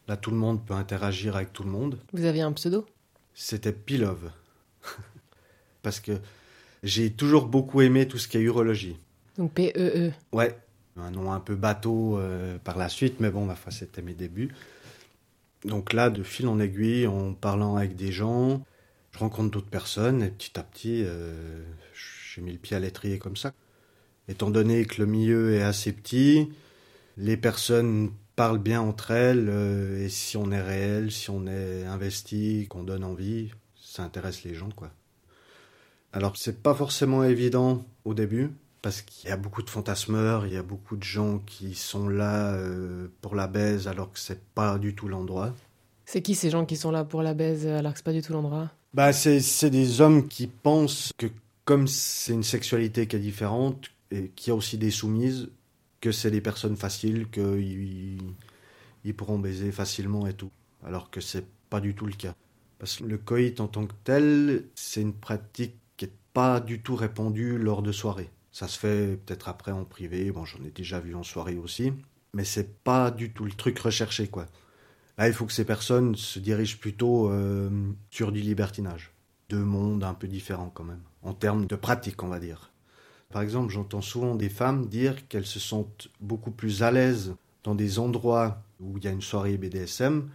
Là, 0.09 0.17
tout 0.17 0.31
le 0.31 0.37
monde 0.37 0.65
peut 0.65 0.75
interagir 0.75 1.37
avec 1.37 1.53
tout 1.53 1.63
le 1.63 1.71
monde. 1.71 1.99
Vous 2.13 2.25
aviez 2.25 2.43
un 2.43 2.53
pseudo? 2.53 2.87
C'était 3.35 3.73
Pilov. 3.73 4.31
Parce 5.83 6.01
que 6.01 6.13
j'ai 6.83 7.11
toujours 7.11 7.47
beaucoup 7.47 7.81
aimé 7.81 8.09
tout 8.09 8.19
ce 8.19 8.29
qui 8.29 8.39
est 8.39 8.43
urologie. 8.43 8.99
Donc 9.39 9.53
P-E-E. 9.53 10.11
-E. 10.11 10.13
Ouais, 10.33 10.57
un 10.97 11.11
nom 11.11 11.33
un 11.33 11.41
peu 11.41 11.55
bateau 11.55 12.19
euh, 12.19 12.59
par 12.59 12.77
la 12.77 12.89
suite, 12.89 13.21
mais 13.21 13.31
bon, 13.31 13.49
c'était 13.71 14.03
mes 14.03 14.15
débuts. 14.15 14.55
Donc 15.65 15.93
là, 15.93 16.11
de 16.11 16.23
fil 16.23 16.49
en 16.49 16.59
aiguille, 16.59 17.07
en 17.07 17.35
parlant 17.35 17.77
avec 17.77 17.95
des 17.97 18.13
gens, 18.13 18.65
je 19.13 19.19
rencontre 19.19 19.51
d'autres 19.51 19.71
personnes, 19.71 20.23
et 20.23 20.31
petit 20.31 20.59
à 20.59 20.63
petit, 20.63 21.03
euh, 21.05 21.65
j'ai 22.35 22.43
mis 22.43 22.53
le 22.53 22.59
pied 22.59 22.77
à 22.77 22.81
l'étrier 22.81 23.19
comme 23.19 23.37
ça. 23.37 23.53
Étant 24.29 24.51
donné 24.51 24.85
que 24.85 25.01
le 25.01 25.07
milieu 25.07 25.55
est 25.55 25.63
assez 25.63 25.93
petit, 25.93 26.49
les 27.17 27.37
personnes 27.37 28.11
parlent 28.35 28.59
bien 28.59 28.81
entre 28.81 29.13
elles, 29.13 29.49
euh, 29.49 30.05
et 30.05 30.09
si 30.09 30.37
on 30.37 30.51
est 30.51 30.63
réel, 30.63 31.13
si 31.13 31.31
on 31.31 31.47
est 31.47 31.85
investi, 31.85 32.67
qu'on 32.69 32.83
donne 32.83 33.05
envie, 33.05 33.51
ça 33.81 34.03
intéresse 34.03 34.43
les 34.45 34.55
gens, 34.55 34.71
quoi. 34.71 34.91
Alors, 36.13 36.37
c'est 36.37 36.63
pas 36.63 36.75
forcément 36.75 37.25
évident 37.25 37.85
au 38.05 38.15
début, 38.15 38.51
parce 38.83 39.01
qu'il 39.01 39.31
y 39.31 39.33
a 39.33 39.37
beaucoup 39.37 39.63
de 39.63 39.71
fantasmeurs, 39.71 40.47
il 40.47 40.53
y 40.53 40.57
a 40.57 40.63
beaucoup 40.63 40.97
de 40.97 41.03
gens 41.03 41.39
qui 41.39 41.75
sont 41.75 42.09
là 42.09 42.53
euh, 42.53 43.09
pour 43.21 43.35
la 43.35 43.47
baise 43.47 43.89
alors 43.89 44.13
que 44.13 44.19
c'est 44.19 44.43
pas 44.55 44.79
du 44.79 44.95
tout 44.95 45.09
l'endroit. 45.09 45.55
C'est 46.05 46.21
qui 46.21 46.35
ces 46.35 46.51
gens 46.51 46.67
qui 46.67 46.77
sont 46.77 46.91
là 46.91 47.05
pour 47.05 47.23
la 47.23 47.33
baise 47.33 47.67
alors 47.67 47.93
que 47.93 47.99
c'est 47.99 48.05
pas 48.05 48.13
du 48.13 48.23
tout 48.23 48.33
l'endroit? 48.33 48.71
Bah, 48.93 49.13
c'est 49.13 49.71
des 49.71 50.01
hommes 50.01 50.29
qui 50.29 50.47
pensent 50.49 51.13
que 51.17 51.27
comme 51.65 51.87
c'est 51.87 52.35
une 52.35 52.43
sexualité 52.43 53.07
qui 53.07 53.17
est 53.17 53.21
différente 53.21 53.87
et 54.11 54.29
qu'il 54.37 54.51
y 54.51 54.51
a 54.51 54.55
aussi 54.55 54.77
des 54.77 54.91
soumises, 54.91 55.49
que 56.01 56.13
c'est 56.13 56.31
des 56.31 56.41
personnes 56.43 56.77
faciles, 56.77 57.31
qu'ils 57.31 58.19
ils 59.05 59.15
pourront 59.15 59.39
baiser 59.39 59.73
facilement 59.73 60.27
et 60.27 60.35
tout. 60.35 60.51
Alors 60.85 61.11
que 61.11 61.21
c'est 61.21 61.47
pas 61.71 61.81
du 61.81 61.95
tout 61.95 62.05
le 62.05 62.13
cas. 62.13 62.35
Parce 62.79 62.97
que 62.97 63.05
le 63.05 63.17
coït 63.17 63.61
en 63.61 63.69
tant 63.69 63.87
que 63.87 63.95
tel, 64.05 64.65
c'est 64.75 65.01
une 65.01 65.15
pratique 65.15 65.73
qui 65.73 65.82
pas 66.33 66.61
du 66.61 66.81
tout 66.83 66.97
répandue 66.97 67.59
lors 67.59 67.83
de 67.83 67.93
soirées. 67.93 68.31
Ça 68.51 68.69
se 68.69 68.79
fait 68.79 69.17
peut-être 69.25 69.49
après 69.49 69.73
en 69.73 69.85
privé, 69.85 70.31
bon 70.31 70.45
j'en 70.45 70.63
ai 70.65 70.71
déjà 70.71 71.01
vu 71.01 71.15
en 71.15 71.23
soirée 71.23 71.57
aussi, 71.57 71.93
mais 72.35 72.45
c'est 72.45 72.83
pas 72.83 73.11
du 73.11 73.33
tout 73.33 73.45
le 73.45 73.53
truc 73.53 73.79
recherché 73.79 74.29
quoi. 74.29 74.47
Là 75.19 75.29
il 75.29 75.35
faut 75.35 75.47
que 75.47 75.53
ces 75.53 75.65
personnes 75.65 76.15
se 76.17 76.39
dirigent 76.39 76.79
plutôt 76.79 77.31
euh, 77.31 77.71
sur 78.11 78.33
du 78.33 78.41
libertinage. 78.41 79.13
Deux 79.49 79.65
mondes 79.65 80.05
un 80.05 80.15
peu 80.15 80.29
différents 80.29 80.71
quand 80.75 80.85
même, 80.85 81.03
en 81.23 81.35
termes 81.35 81.67
de 81.67 81.77
pratique 81.77 82.23
on 82.23 82.29
va 82.29 82.41
dire. 82.41 82.73
Par 83.33 83.41
exemple, 83.41 83.73
j'entends 83.73 84.03
souvent 84.03 84.35
des 84.35 84.51
femmes 84.51 84.87
dire 84.87 85.27
qu'elles 85.27 85.47
se 85.47 85.59
sentent 85.59 86.09
beaucoup 86.21 86.51
plus 86.51 86.83
à 86.83 86.91
l'aise 86.91 87.35
dans 87.65 87.75
des 87.75 87.99
endroits 87.99 88.63
où 88.79 88.99
il 88.99 89.05
y 89.05 89.09
a 89.09 89.11
une 89.11 89.23
soirée 89.23 89.57
BDSM 89.57 90.29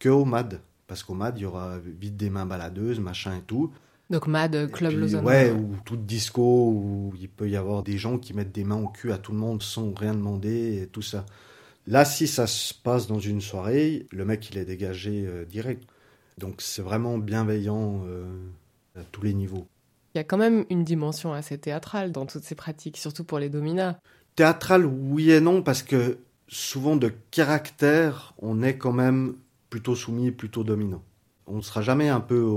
qu'au 0.00 0.24
MAD. 0.24 0.60
Parce 0.86 1.02
qu'au 1.02 1.14
MAD, 1.14 1.38
il 1.38 1.42
y 1.42 1.46
aura 1.46 1.78
vite 1.78 2.16
des 2.16 2.30
mains 2.30 2.46
baladeuses, 2.46 3.00
machin 3.00 3.36
et 3.36 3.42
tout. 3.42 3.72
Donc 4.10 4.26
MAD, 4.26 4.70
Club 4.70 4.92
Lausanne. 4.94 5.24
Ouais, 5.24 5.50
ou 5.50 5.76
tout 5.84 5.96
disco, 5.96 6.42
où 6.42 7.14
il 7.18 7.28
peut 7.28 7.48
y 7.48 7.56
avoir 7.56 7.82
des 7.82 7.96
gens 7.96 8.18
qui 8.18 8.34
mettent 8.34 8.52
des 8.52 8.64
mains 8.64 8.82
au 8.82 8.88
cul 8.88 9.12
à 9.12 9.18
tout 9.18 9.32
le 9.32 9.38
monde 9.38 9.62
sans 9.62 9.92
rien 9.94 10.14
demander 10.14 10.82
et 10.82 10.86
tout 10.86 11.02
ça. 11.02 11.24
Là, 11.86 12.04
si 12.04 12.26
ça 12.26 12.46
se 12.46 12.72
passe 12.74 13.06
dans 13.06 13.18
une 13.18 13.40
soirée, 13.40 14.06
le 14.10 14.24
mec, 14.24 14.48
il 14.50 14.58
est 14.58 14.64
dégagé 14.64 15.24
euh, 15.26 15.44
direct. 15.44 15.84
Donc 16.38 16.56
c'est 16.58 16.82
vraiment 16.82 17.18
bienveillant 17.18 18.02
euh, 18.06 18.26
à 18.96 19.02
tous 19.12 19.22
les 19.22 19.34
niveaux. 19.34 19.66
Il 20.14 20.18
y 20.18 20.20
a 20.20 20.24
quand 20.24 20.38
même 20.38 20.64
une 20.70 20.84
dimension 20.84 21.32
assez 21.32 21.58
théâtrale 21.58 22.12
dans 22.12 22.26
toutes 22.26 22.44
ces 22.44 22.54
pratiques, 22.54 22.96
surtout 22.96 23.24
pour 23.24 23.38
les 23.38 23.48
dominas. 23.48 23.96
Théâtrale, 24.36 24.86
oui 24.86 25.30
et 25.30 25.40
non, 25.40 25.62
parce 25.62 25.82
que 25.82 26.18
souvent 26.48 26.96
de 26.96 27.12
caractère, 27.30 28.34
on 28.38 28.62
est 28.62 28.76
quand 28.76 28.92
même 28.92 29.34
plutôt 29.70 29.94
soumis, 29.94 30.30
plutôt 30.30 30.64
dominant. 30.64 31.02
On 31.46 31.56
ne 31.56 31.62
sera 31.62 31.82
jamais 31.82 32.08
un 32.08 32.20
peu 32.20 32.50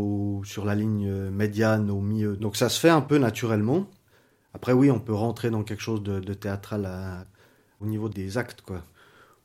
sur 0.44 0.66
la 0.66 0.76
ligne 0.76 1.12
médiane, 1.30 1.90
au 1.92 2.02
milieu. 2.02 2.38
Donc 2.38 2.56
ça 2.56 2.70
se 2.70 2.80
fait 2.80 2.90
un 2.90 3.02
peu 3.02 3.18
naturellement. 3.18 3.88
Après, 4.54 4.72
oui, 4.74 4.90
on 4.90 5.00
peut 5.00 5.14
rentrer 5.14 5.50
dans 5.50 5.64
quelque 5.64 5.82
chose 5.82 6.04
de, 6.04 6.34
théâtral 6.34 7.28
au 7.82 7.86
niveau 7.86 8.10
des 8.10 8.38
actes, 8.38 8.62
quoi. 8.62 8.84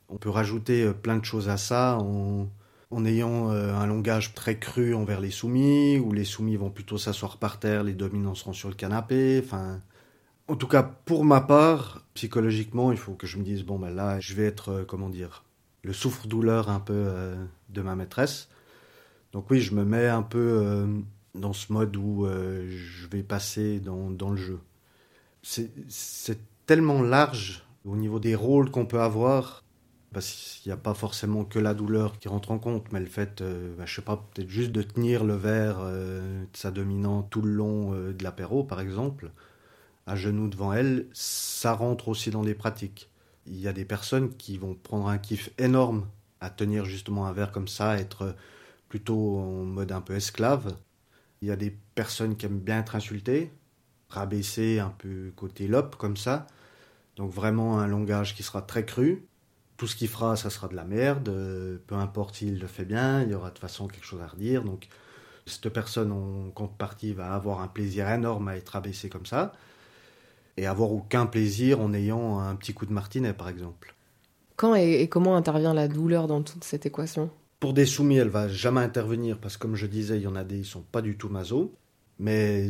On 0.09 0.17
peut 0.17 0.29
rajouter 0.29 0.83
euh, 0.83 0.93
plein 0.93 1.17
de 1.17 1.25
choses 1.25 1.49
à 1.49 1.57
ça. 1.57 1.97
On, 1.99 2.47
en 2.93 3.05
ayant 3.05 3.51
euh, 3.51 3.73
un 3.73 3.87
langage 3.87 4.33
très 4.33 4.57
cru 4.59 4.93
envers 4.93 5.19
les 5.19 5.31
soumis, 5.31 5.97
où 5.97 6.13
les 6.13 6.23
soumis 6.23 6.55
vont 6.55 6.69
plutôt 6.69 6.97
s'asseoir 6.97 7.37
par 7.37 7.59
terre, 7.59 7.83
les 7.83 7.93
dominants 7.93 8.35
seront 8.35 8.53
sur 8.53 8.69
le 8.69 8.75
canapé. 8.75 9.41
Enfin, 9.43 9.79
en 10.47 10.55
tout 10.55 10.67
cas, 10.67 10.83
pour 10.83 11.25
ma 11.25 11.41
part, 11.41 12.05
psychologiquement, 12.13 12.91
il 12.91 12.97
faut 12.97 13.13
que 13.13 13.27
je 13.27 13.37
me 13.37 13.43
dise 13.43 13.63
bon 13.63 13.79
ben 13.79 13.89
là, 13.89 14.19
je 14.19 14.35
vais 14.35 14.45
être 14.45 14.69
euh, 14.69 14.85
comment 14.85 15.09
dire, 15.09 15.43
le 15.81 15.93
souffre-douleur 15.93 16.69
un 16.69 16.79
peu 16.79 16.93
euh, 16.95 17.35
de 17.69 17.81
ma 17.81 17.95
maîtresse. 17.95 18.49
Donc 19.33 19.49
oui, 19.49 19.61
je 19.61 19.73
me 19.73 19.83
mets 19.83 20.07
un 20.07 20.21
peu 20.21 20.87
dans 21.35 21.53
ce 21.53 21.73
mode 21.73 21.97
où 21.97 22.27
je 22.27 23.07
vais 23.07 23.23
passer 23.23 23.79
dans, 23.79 24.09
dans 24.09 24.29
le 24.29 24.37
jeu. 24.37 24.59
C'est 25.41 26.39
tellement 26.65 27.01
large 27.01 27.65
au 27.85 27.95
niveau 27.95 28.19
des 28.19 28.35
rôles 28.35 28.71
qu'on 28.71 28.85
peut 28.85 29.01
avoir 29.01 29.63
parce 30.13 30.59
qu'il 30.61 30.69
n'y 30.69 30.73
a 30.73 30.77
pas 30.77 30.93
forcément 30.93 31.43
que 31.43 31.59
la 31.59 31.73
douleur 31.73 32.19
qui 32.19 32.27
rentre 32.27 32.51
en 32.51 32.59
compte, 32.59 32.91
mais 32.91 32.99
le 32.99 33.07
fait, 33.07 33.41
euh, 33.41 33.75
bah, 33.75 33.85
je 33.85 33.95
sais 33.95 34.01
pas, 34.01 34.17
peut-être 34.17 34.49
juste 34.49 34.71
de 34.71 34.83
tenir 34.83 35.23
le 35.23 35.33
verre 35.33 35.77
euh, 35.81 36.43
de 36.43 36.57
sa 36.57 36.71
dominante 36.71 37.29
tout 37.31 37.41
le 37.41 37.51
long 37.51 37.93
euh, 37.93 38.13
de 38.13 38.23
l'apéro, 38.23 38.63
par 38.63 38.79
exemple, 38.79 39.31
à 40.05 40.15
genoux 40.15 40.47
devant 40.47 40.71
elle, 40.71 41.07
ça 41.13 41.73
rentre 41.73 42.09
aussi 42.09 42.29
dans 42.29 42.43
des 42.43 42.53
pratiques. 42.53 43.09
Il 43.47 43.59
y 43.59 43.67
a 43.67 43.73
des 43.73 43.85
personnes 43.85 44.29
qui 44.35 44.57
vont 44.57 44.75
prendre 44.75 45.07
un 45.07 45.17
kiff 45.17 45.49
énorme 45.57 46.07
à 46.39 46.49
tenir 46.49 46.85
justement 46.85 47.25
un 47.25 47.33
verre 47.33 47.51
comme 47.51 47.67
ça, 47.67 47.97
être 47.97 48.35
plutôt 48.93 49.39
en 49.39 49.65
mode 49.65 49.91
un 49.91 50.01
peu 50.01 50.13
esclave. 50.13 50.77
Il 51.41 51.47
y 51.47 51.51
a 51.51 51.55
des 51.55 51.71
personnes 51.95 52.37
qui 52.37 52.45
aiment 52.45 52.59
bien 52.59 52.81
être 52.81 52.95
insultées, 52.95 53.51
rabaisser 54.07 54.77
un 54.77 54.93
peu 54.95 55.33
côté 55.35 55.67
lope 55.67 55.95
comme 55.95 56.15
ça. 56.15 56.45
Donc 57.15 57.31
vraiment 57.31 57.79
un 57.79 57.87
langage 57.87 58.35
qui 58.35 58.43
sera 58.43 58.61
très 58.61 58.85
cru 58.85 59.25
tout 59.77 59.87
ce 59.87 59.95
qu'il 59.95 60.09
fera, 60.09 60.35
ça 60.35 60.51
sera 60.51 60.67
de 60.67 60.75
la 60.75 60.83
merde. 60.83 61.27
Euh, 61.29 61.79
peu 61.87 61.95
importe 61.95 62.35
s'il 62.35 62.59
le 62.59 62.67
fait 62.67 62.85
bien, 62.85 63.23
il 63.23 63.31
y 63.31 63.33
aura 63.33 63.49
de 63.49 63.55
toute 63.55 63.61
façon 63.61 63.87
quelque 63.87 64.05
chose 64.05 64.21
à 64.21 64.27
redire. 64.27 64.63
Donc, 64.63 64.87
cette 65.47 65.69
personne 65.69 66.11
en 66.11 66.51
contrepartie 66.51 67.13
va 67.13 67.33
avoir 67.33 67.61
un 67.61 67.67
plaisir 67.67 68.07
énorme 68.07 68.47
à 68.47 68.57
être 68.57 68.75
abaissée 68.75 69.09
comme 69.09 69.25
ça, 69.25 69.53
et 70.55 70.67
avoir 70.67 70.91
aucun 70.91 71.25
plaisir 71.25 71.81
en 71.81 71.93
ayant 71.93 72.37
un 72.39 72.55
petit 72.55 72.75
coup 72.75 72.85
de 72.85 72.93
martinet, 72.93 73.33
par 73.33 73.49
exemple. 73.49 73.95
Quand 74.55 74.75
et, 74.75 75.09
comment 75.09 75.35
intervient 75.35 75.73
la 75.73 75.87
douleur 75.87 76.27
dans 76.27 76.43
toute 76.43 76.63
cette 76.63 76.85
équation? 76.85 77.31
Pour 77.63 77.73
des 77.73 77.85
soumis, 77.85 78.17
elle 78.17 78.27
va 78.27 78.49
jamais 78.49 78.81
intervenir 78.81 79.37
parce 79.37 79.55
que, 79.55 79.61
comme 79.61 79.77
je 79.77 79.87
disais, 79.87 80.17
il 80.17 80.23
y 80.23 80.27
en 80.27 80.35
a 80.35 80.43
des 80.43 80.57
qui 80.57 80.65
sont 80.65 80.81
pas 80.81 81.01
du 81.01 81.15
tout 81.15 81.29
maso. 81.29 81.73
Mais 82.19 82.69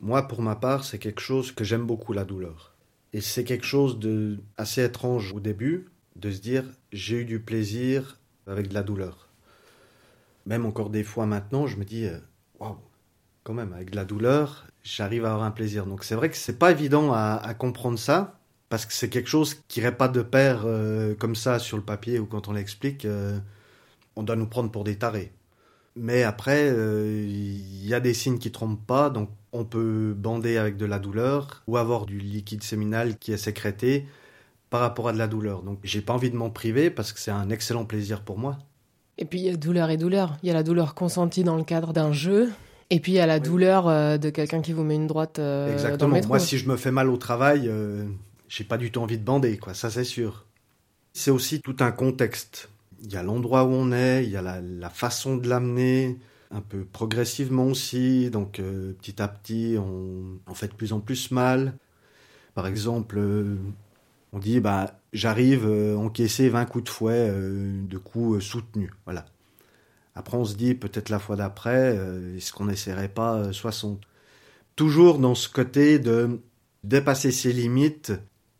moi, 0.00 0.28
pour 0.28 0.42
ma 0.42 0.54
part, 0.54 0.84
c'est 0.84 0.98
quelque 0.98 1.22
chose 1.22 1.50
que 1.50 1.64
j'aime 1.64 1.86
beaucoup 1.86 2.12
la 2.12 2.26
douleur. 2.26 2.74
Et 3.14 3.22
c'est 3.22 3.44
quelque 3.44 3.64
chose 3.64 3.98
de 3.98 4.40
assez 4.58 4.84
étrange 4.84 5.32
au 5.32 5.40
début, 5.40 5.86
de 6.16 6.30
se 6.30 6.42
dire 6.42 6.64
j'ai 6.92 7.22
eu 7.22 7.24
du 7.24 7.40
plaisir 7.40 8.20
avec 8.46 8.68
de 8.68 8.74
la 8.74 8.82
douleur. 8.82 9.30
Même 10.44 10.66
encore 10.66 10.90
des 10.90 11.04
fois 11.04 11.24
maintenant, 11.24 11.66
je 11.66 11.78
me 11.78 11.84
dis 11.86 12.04
euh, 12.04 12.18
waouh, 12.60 12.76
quand 13.44 13.54
même, 13.54 13.72
avec 13.72 13.92
de 13.92 13.96
la 13.96 14.04
douleur, 14.04 14.66
j'arrive 14.82 15.24
à 15.24 15.32
avoir 15.32 15.46
un 15.46 15.52
plaisir. 15.52 15.86
Donc 15.86 16.04
c'est 16.04 16.16
vrai 16.16 16.28
que 16.28 16.36
c'est 16.36 16.58
pas 16.58 16.70
évident 16.70 17.14
à, 17.14 17.54
comprendre 17.58 17.98
ça, 17.98 18.38
parce 18.68 18.84
que 18.84 18.92
c'est 18.92 19.08
quelque 19.08 19.30
chose 19.30 19.54
qui 19.68 19.80
irait 19.80 19.96
pas 19.96 20.08
de 20.08 20.20
pair 20.20 20.64
euh, 20.66 21.14
comme 21.14 21.34
ça 21.34 21.58
sur 21.58 21.78
le 21.78 21.82
papier 21.82 22.18
ou 22.18 22.26
quand 22.26 22.48
on 22.48 22.52
l'explique, 22.52 23.06
euh, 23.06 23.38
on 24.16 24.22
doit 24.22 24.36
nous 24.36 24.46
prendre 24.46 24.70
pour 24.70 24.84
des 24.84 24.96
tarés. 24.96 25.32
Mais 25.96 26.24
après, 26.24 26.68
il 26.68 27.86
y 27.86 27.94
a 27.94 28.00
des 28.00 28.14
signes 28.14 28.38
qui 28.38 28.50
trompent 28.50 28.84
pas, 28.84 29.10
donc 29.10 29.30
on 29.52 29.64
peut 29.64 30.12
bander 30.16 30.56
avec 30.56 30.76
de 30.76 30.86
la 30.86 30.98
douleur 30.98 31.62
ou 31.68 31.76
avoir 31.76 32.06
du 32.06 32.18
liquide 32.18 32.64
séminal 32.64 33.16
qui 33.16 33.32
est 33.32 33.36
sécrété 33.36 34.06
par 34.70 34.80
rapport 34.80 35.08
à 35.08 35.12
de 35.12 35.18
la 35.18 35.28
douleur. 35.28 35.62
Donc 35.62 35.78
j'ai 35.84 36.00
pas 36.00 36.12
envie 36.12 36.30
de 36.30 36.36
m'en 36.36 36.50
priver 36.50 36.90
parce 36.90 37.12
que 37.12 37.20
c'est 37.20 37.30
un 37.30 37.48
excellent 37.50 37.84
plaisir 37.84 38.22
pour 38.22 38.38
moi. 38.38 38.58
Et 39.18 39.24
puis 39.24 39.38
il 39.38 39.44
y 39.44 39.48
a 39.48 39.56
douleur 39.56 39.90
et 39.90 39.96
douleur. 39.96 40.36
Il 40.42 40.48
y 40.48 40.50
a 40.50 40.54
la 40.54 40.64
douleur 40.64 40.96
consentie 40.96 41.44
dans 41.44 41.56
le 41.56 41.62
cadre 41.62 41.92
d'un 41.92 42.12
jeu. 42.12 42.50
Et 42.90 42.98
puis 42.98 43.12
il 43.12 43.14
y 43.14 43.20
a 43.20 43.26
la 43.26 43.38
douleur 43.38 43.86
euh, 43.86 44.18
de 44.18 44.30
quelqu'un 44.30 44.60
qui 44.60 44.72
vous 44.72 44.82
met 44.82 44.96
une 44.96 45.06
droite 45.06 45.38
euh, 45.38 45.72
Exactement. 45.72 46.18
Dans 46.18 46.26
Moi, 46.26 46.38
si 46.40 46.58
je 46.58 46.68
me 46.68 46.76
fais 46.76 46.90
mal 46.90 47.08
au 47.08 47.16
travail, 47.16 47.68
euh, 47.68 48.04
j'ai 48.48 48.64
pas 48.64 48.76
du 48.76 48.90
tout 48.90 49.00
envie 49.00 49.16
de 49.16 49.24
bander, 49.24 49.56
quoi. 49.58 49.74
Ça, 49.74 49.90
c'est 49.90 50.04
sûr. 50.04 50.44
C'est 51.12 51.30
aussi 51.30 51.60
tout 51.60 51.76
un 51.78 51.92
contexte. 51.92 52.68
Il 53.04 53.12
y 53.12 53.16
a 53.16 53.22
l'endroit 53.22 53.64
où 53.64 53.68
on 53.68 53.92
est, 53.92 54.24
il 54.24 54.30
y 54.30 54.36
a 54.36 54.42
la, 54.42 54.90
façon 54.90 55.36
de 55.36 55.48
l'amener, 55.48 56.18
un 56.50 56.60
peu 56.60 56.84
progressivement 56.84 57.66
aussi. 57.66 58.30
Donc 58.30 58.60
petit 58.98 59.22
à 59.22 59.28
petit, 59.28 59.76
on, 59.78 60.54
fait 60.54 60.68
de 60.68 60.74
plus 60.74 60.92
en 60.92 61.00
plus 61.00 61.30
mal. 61.30 61.78
Par 62.54 62.66
exemple, 62.66 63.18
on 64.34 64.40
dit 64.40 64.58
bah 64.58 64.98
j'arrive 65.12 65.64
euh, 65.64 65.96
encaisser 65.96 66.48
20 66.48 66.66
coups 66.66 66.84
de 66.84 66.90
fouet 66.90 67.28
euh, 67.30 67.80
de 67.86 67.98
coups 67.98 68.36
euh, 68.36 68.40
soutenus. 68.40 68.90
Voilà. 69.04 69.26
Après 70.16 70.36
on 70.36 70.44
se 70.44 70.56
dit 70.56 70.74
peut-être 70.74 71.08
la 71.08 71.20
fois 71.20 71.36
d'après 71.36 71.96
est-ce 72.36 72.52
qu'on 72.52 72.66
n'essaierait 72.66 73.08
pas 73.08 73.52
60 73.52 74.00
Toujours 74.76 75.18
dans 75.18 75.34
ce 75.34 75.48
côté 75.48 75.98
de 75.98 76.40
dépasser 76.82 77.32
ses 77.32 77.52
limites 77.52 78.12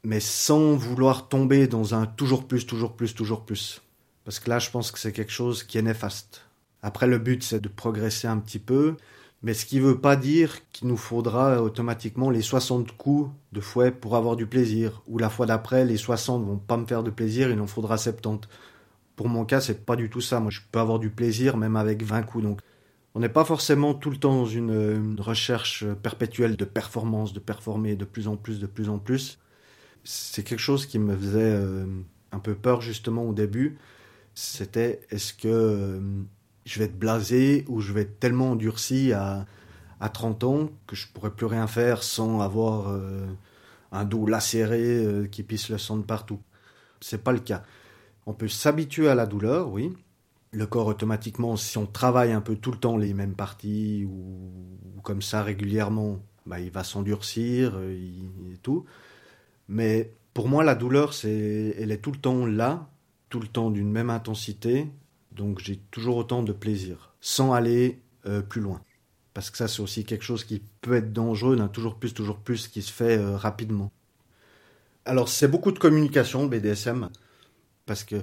mais 0.04 0.20
sans 0.20 0.74
vouloir 0.76 1.28
tomber 1.28 1.66
dans 1.66 1.94
un 1.94 2.06
toujours 2.06 2.46
plus, 2.46 2.66
toujours 2.66 2.94
plus, 2.94 3.14
toujours 3.14 3.44
plus. 3.44 3.82
Parce 4.24 4.38
que 4.40 4.48
là, 4.50 4.58
je 4.58 4.70
pense 4.70 4.90
que 4.90 4.98
c'est 4.98 5.12
quelque 5.12 5.32
chose 5.32 5.62
qui 5.62 5.78
est 5.78 5.82
néfaste. 5.82 6.42
Après, 6.82 7.06
le 7.06 7.18
but, 7.18 7.42
c'est 7.42 7.60
de 7.60 7.68
progresser 7.68 8.26
un 8.26 8.38
petit 8.38 8.58
peu, 8.58 8.96
mais 9.42 9.54
ce 9.54 9.66
qui 9.66 9.76
ne 9.76 9.82
veut 9.82 10.00
pas 10.00 10.16
dire 10.16 10.60
qu'il 10.72 10.88
nous 10.88 10.96
faudra 10.96 11.62
automatiquement 11.62 12.30
les 12.30 12.42
60 12.42 12.96
coups 12.96 13.30
de 13.52 13.60
fouet 13.60 13.90
pour 13.90 14.16
avoir 14.16 14.36
du 14.36 14.46
plaisir. 14.46 15.02
Ou 15.06 15.18
la 15.18 15.28
fois 15.28 15.46
d'après, 15.46 15.84
les 15.84 15.98
60 15.98 16.44
vont 16.44 16.56
pas 16.56 16.76
me 16.76 16.86
faire 16.86 17.02
de 17.02 17.10
plaisir, 17.10 17.50
il 17.50 17.60
en 17.60 17.66
faudra 17.66 17.98
70. 17.98 18.48
Pour 19.16 19.28
mon 19.28 19.44
cas, 19.44 19.60
c'est 19.60 19.84
pas 19.84 19.96
du 19.96 20.10
tout 20.10 20.20
ça. 20.20 20.40
Moi, 20.40 20.50
je 20.50 20.60
peux 20.72 20.78
avoir 20.78 20.98
du 20.98 21.10
plaisir 21.10 21.56
même 21.56 21.76
avec 21.76 22.02
20 22.02 22.22
coups. 22.22 22.44
Donc, 22.44 22.60
on 23.14 23.20
n'est 23.20 23.28
pas 23.28 23.44
forcément 23.44 23.94
tout 23.94 24.10
le 24.10 24.16
temps 24.16 24.34
dans 24.34 24.46
une, 24.46 25.16
recherche 25.20 25.84
perpétuelle 26.02 26.56
de 26.56 26.64
performance, 26.64 27.32
de 27.32 27.40
performer 27.40 27.96
de 27.96 28.04
plus 28.04 28.28
en 28.28 28.36
plus, 28.36 28.58
de 28.58 28.66
plus 28.66 28.88
en 28.88 28.98
plus. 28.98 29.38
C'est 30.02 30.42
quelque 30.42 30.58
chose 30.58 30.86
qui 30.86 30.98
me 30.98 31.16
faisait 31.16 31.40
euh, 31.54 31.86
un 32.32 32.38
peu 32.40 32.54
peur 32.54 32.80
justement 32.80 33.24
au 33.24 33.32
début. 33.32 33.78
C'était 34.34 35.00
est-ce 35.10 35.32
que 35.32 35.48
euh, 35.48 36.00
je 36.64 36.78
vais 36.78 36.86
être 36.86 36.98
blasé 36.98 37.64
ou 37.68 37.80
je 37.80 37.92
vais 37.92 38.02
être 38.02 38.18
tellement 38.18 38.52
endurci 38.52 39.12
à, 39.12 39.46
à 40.00 40.08
30 40.08 40.44
ans 40.44 40.70
que 40.86 40.96
je 40.96 41.06
pourrais 41.08 41.30
plus 41.30 41.46
rien 41.46 41.66
faire 41.66 42.02
sans 42.02 42.40
avoir 42.40 42.88
euh, 42.88 43.26
un 43.92 44.04
dos 44.04 44.26
lacéré 44.26 44.82
euh, 44.82 45.26
qui 45.26 45.42
pisse 45.44 45.68
le 45.68 45.78
sang 45.78 45.96
de 45.98 46.02
partout? 46.02 46.40
C'est 47.00 47.22
pas 47.22 47.32
le 47.32 47.40
cas. 47.40 47.62
On 48.26 48.34
peut 48.34 48.48
s'habituer 48.48 49.08
à 49.08 49.14
la 49.14 49.26
douleur, 49.26 49.70
oui. 49.70 49.92
Le 50.52 50.66
corps 50.66 50.86
automatiquement, 50.86 51.56
si 51.56 51.78
on 51.78 51.86
travaille 51.86 52.32
un 52.32 52.40
peu 52.40 52.56
tout 52.56 52.70
le 52.72 52.78
temps 52.78 52.96
les 52.96 53.12
mêmes 53.14 53.34
parties 53.34 54.04
ou, 54.08 54.50
comme 55.02 55.20
ça 55.22 55.42
régulièrement, 55.42 56.20
bah, 56.46 56.60
il 56.60 56.70
va 56.70 56.84
s'endurcir 56.84 57.78
et 57.82 58.56
tout. 58.62 58.84
Mais 59.68 60.12
pour 60.32 60.48
moi, 60.48 60.64
la 60.64 60.74
douleur, 60.74 61.14
c'est, 61.14 61.74
elle 61.78 61.92
est 61.92 61.98
tout 61.98 62.12
le 62.12 62.18
temps 62.18 62.46
là, 62.46 62.88
tout 63.34 63.40
le 63.40 63.48
temps 63.48 63.72
d'une 63.72 63.90
même 63.90 64.10
intensité, 64.10 64.86
donc 65.32 65.58
j'ai 65.58 65.78
toujours 65.90 66.18
autant 66.18 66.44
de 66.44 66.52
plaisir, 66.52 67.16
sans 67.20 67.52
aller 67.52 68.00
euh, 68.26 68.42
plus 68.42 68.60
loin. 68.60 68.80
Parce 69.32 69.50
que 69.50 69.56
ça, 69.56 69.66
c'est 69.66 69.82
aussi 69.82 70.04
quelque 70.04 70.22
chose 70.22 70.44
qui 70.44 70.62
peut 70.82 70.94
être 70.94 71.12
dangereux, 71.12 71.56
d'un 71.56 71.66
toujours 71.66 71.96
plus, 71.96 72.14
toujours 72.14 72.38
plus, 72.38 72.68
qui 72.68 72.80
se 72.80 72.92
fait 72.92 73.18
euh, 73.18 73.36
rapidement. 73.36 73.90
Alors 75.04 75.28
c'est 75.28 75.48
beaucoup 75.48 75.72
de 75.72 75.80
communication, 75.80 76.46
BDSM, 76.46 77.10
parce 77.86 78.04
que 78.04 78.22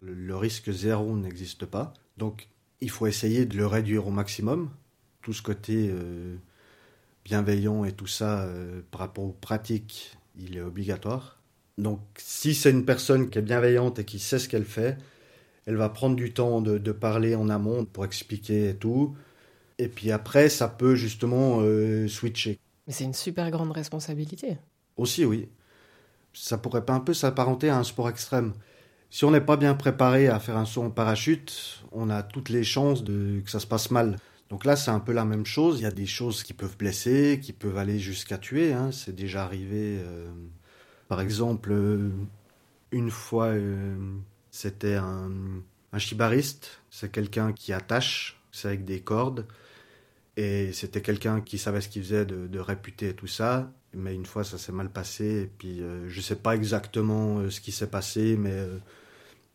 le 0.00 0.34
risque 0.34 0.70
zéro 0.70 1.14
n'existe 1.14 1.66
pas. 1.66 1.92
Donc 2.16 2.48
il 2.80 2.88
faut 2.88 3.06
essayer 3.06 3.44
de 3.44 3.54
le 3.54 3.66
réduire 3.66 4.06
au 4.06 4.10
maximum. 4.10 4.70
Tout 5.20 5.34
ce 5.34 5.42
côté 5.42 5.90
euh, 5.90 6.36
bienveillant 7.22 7.84
et 7.84 7.92
tout 7.92 8.06
ça 8.06 8.48
par 8.90 9.00
rapport 9.00 9.24
aux 9.24 9.36
pratiques, 9.38 10.16
il 10.38 10.56
est 10.56 10.62
obligatoire. 10.62 11.37
Donc 11.78 12.00
si 12.16 12.54
c'est 12.54 12.70
une 12.70 12.84
personne 12.84 13.30
qui 13.30 13.38
est 13.38 13.42
bienveillante 13.42 14.00
et 14.00 14.04
qui 14.04 14.18
sait 14.18 14.40
ce 14.40 14.48
qu'elle 14.48 14.64
fait, 14.64 14.98
elle 15.64 15.76
va 15.76 15.88
prendre 15.88 16.16
du 16.16 16.32
temps 16.32 16.60
de, 16.60 16.92
parler 16.92 17.34
en 17.34 17.48
amont 17.48 17.84
pour 17.84 18.04
expliquer 18.04 18.70
et 18.70 18.74
tout. 18.74 19.16
Et 19.78 19.88
puis 19.88 20.10
après, 20.10 20.48
ça 20.48 20.66
peut 20.66 20.96
justement 20.96 21.60
euh, 21.60 22.08
switcher. 22.08 22.58
Mais 22.86 22.92
c'est 22.92 23.04
une 23.04 23.14
super 23.14 23.50
grande 23.50 23.70
responsabilité. 23.70 24.58
Aussi, 24.96 25.24
oui. 25.24 25.48
Ça 26.32 26.58
pourrait 26.58 26.84
pas 26.84 26.94
un 26.94 27.00
peu 27.00 27.14
s'apparenter 27.14 27.68
à 27.68 27.78
un 27.78 27.84
sport 27.84 28.08
extrême. 28.08 28.54
Si 29.10 29.24
on 29.24 29.30
n'est 29.30 29.40
pas 29.40 29.56
bien 29.56 29.74
préparé 29.74 30.28
à 30.28 30.40
faire 30.40 30.56
un 30.56 30.64
saut 30.64 30.82
en 30.82 30.90
parachute, 30.90 31.84
on 31.92 32.10
a 32.10 32.22
toutes 32.22 32.48
les 32.48 32.64
chances 32.64 33.04
de 33.04 33.40
que 33.44 33.50
ça 33.50 33.60
se 33.60 33.66
passe 33.66 33.90
mal. 33.90 34.16
Donc 34.50 34.64
là, 34.64 34.74
c'est 34.74 34.90
un 34.90 35.00
peu 35.00 35.12
la 35.12 35.24
même 35.24 35.46
chose. 35.46 35.80
Il 35.80 35.82
y 35.82 35.86
a 35.86 35.90
des 35.90 36.06
choses 36.06 36.42
qui 36.42 36.54
peuvent 36.54 36.76
blesser, 36.76 37.40
qui 37.42 37.52
peuvent 37.52 37.78
aller 37.78 37.98
jusqu'à 37.98 38.38
tuer. 38.38 38.72
Hein. 38.72 38.90
C'est 38.90 39.14
déjà 39.14 39.44
arrivé. 39.44 39.98
Euh, 40.00 40.30
par 41.08 41.20
exemple, 41.20 41.70
euh, 41.72 42.10
une 42.92 43.10
fois, 43.10 43.54
c'était 44.50 44.94
un, 44.96 45.30
chibariste, 45.98 46.82
c'est 46.90 47.10
quelqu'un 47.10 47.52
qui 47.52 47.72
attache, 47.72 48.40
c'est 48.52 48.68
avec 48.68 48.84
des 48.84 49.00
cordes. 49.00 49.46
Et 50.36 50.72
c'était 50.72 51.02
quelqu'un 51.02 51.40
qui 51.40 51.58
savait 51.58 51.80
ce 51.80 51.88
qu'il 51.88 52.02
faisait 52.02 52.24
de, 52.24 52.46
de 52.46 52.58
réputé 52.60 53.14
tout 53.14 53.26
ça. 53.26 53.72
Mais 53.94 54.14
une 54.14 54.26
fois, 54.26 54.44
ça 54.44 54.58
s'est 54.58 54.72
mal 54.72 54.90
passé. 54.90 55.42
Et 55.42 55.46
puis, 55.46 55.82
euh, 55.82 56.08
je 56.08 56.18
ne 56.18 56.22
sais 56.22 56.36
pas 56.36 56.54
exactement 56.54 57.38
euh, 57.38 57.50
ce 57.50 57.60
qui 57.60 57.72
s'est 57.72 57.90
passé, 57.90 58.36
mais 58.36 58.52
euh, 58.52 58.78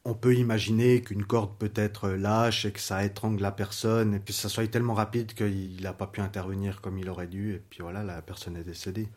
on 0.06 0.13
peut 0.16 0.36
imaginer 0.36 1.02
qu'une 1.02 1.26
corde 1.26 1.58
peut 1.58 1.72
être 1.76 2.10
lâche 2.10 2.66
et 2.66 2.72
que 2.72 2.80
ça 2.80 3.06
étrangle 3.06 3.42
la 3.42 3.52
personne. 3.52 4.16
Et 4.16 4.20
puis, 4.20 4.34
ça 4.34 4.50
soit 4.50 4.68
tellement 4.68 4.94
rapide 4.96 5.34
qu'il 5.34 5.82
n'a 5.82 5.94
pas 5.94 6.08
pu 6.08 6.22
intervenir 6.22 6.82
comme 6.82 6.98
il 6.98 7.10
aurait 7.10 7.28
dû. 7.28 7.54
Et 7.56 7.62
puis 7.70 7.80
voilà, 7.82 8.04
la 8.04 8.22
personne 8.22 8.58
est 8.58 8.63
décédée. 8.63 9.08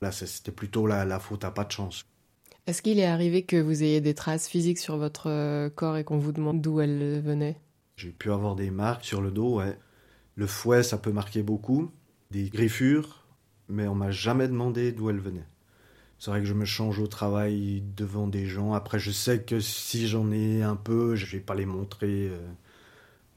Là, 0.00 0.12
c'était 0.12 0.52
plutôt 0.52 0.86
la, 0.86 1.04
la 1.04 1.18
faute 1.18 1.44
à 1.44 1.50
pas 1.50 1.64
de 1.64 1.72
chance. 1.72 2.04
Est-ce 2.66 2.82
qu'il 2.82 2.98
est 2.98 3.06
arrivé 3.06 3.42
que 3.42 3.60
vous 3.60 3.82
ayez 3.82 4.00
des 4.00 4.14
traces 4.14 4.48
physiques 4.48 4.78
sur 4.78 4.96
votre 4.96 5.28
euh, 5.28 5.70
corps 5.70 5.96
et 5.96 6.04
qu'on 6.04 6.18
vous 6.18 6.32
demande 6.32 6.60
d'où 6.60 6.80
elles 6.80 7.20
venaient? 7.20 7.60
J'ai 7.96 8.12
pu 8.12 8.30
avoir 8.30 8.54
des 8.54 8.70
marques 8.70 9.04
sur 9.04 9.20
le 9.20 9.30
dos, 9.30 9.58
ouais. 9.58 9.78
Le 10.36 10.46
fouet, 10.46 10.82
ça 10.82 10.96
peut 10.96 11.12
marquer 11.12 11.42
beaucoup. 11.42 11.90
Des 12.30 12.48
griffures, 12.48 13.26
mais 13.68 13.88
on 13.88 13.94
m'a 13.94 14.10
jamais 14.10 14.48
demandé 14.48 14.92
d'où 14.92 15.10
elles 15.10 15.18
venaient. 15.18 15.48
C'est 16.18 16.30
vrai 16.30 16.40
que 16.40 16.46
je 16.46 16.54
me 16.54 16.64
change 16.64 16.98
au 16.98 17.06
travail 17.06 17.82
devant 17.96 18.26
des 18.26 18.46
gens. 18.46 18.72
Après, 18.72 18.98
je 18.98 19.10
sais 19.10 19.42
que 19.42 19.58
si 19.58 20.06
j'en 20.06 20.30
ai 20.30 20.62
un 20.62 20.76
peu, 20.76 21.16
je 21.16 21.26
vais 21.26 21.40
pas 21.40 21.54
les 21.54 21.66
montrer. 21.66 22.28
Euh, 22.28 22.38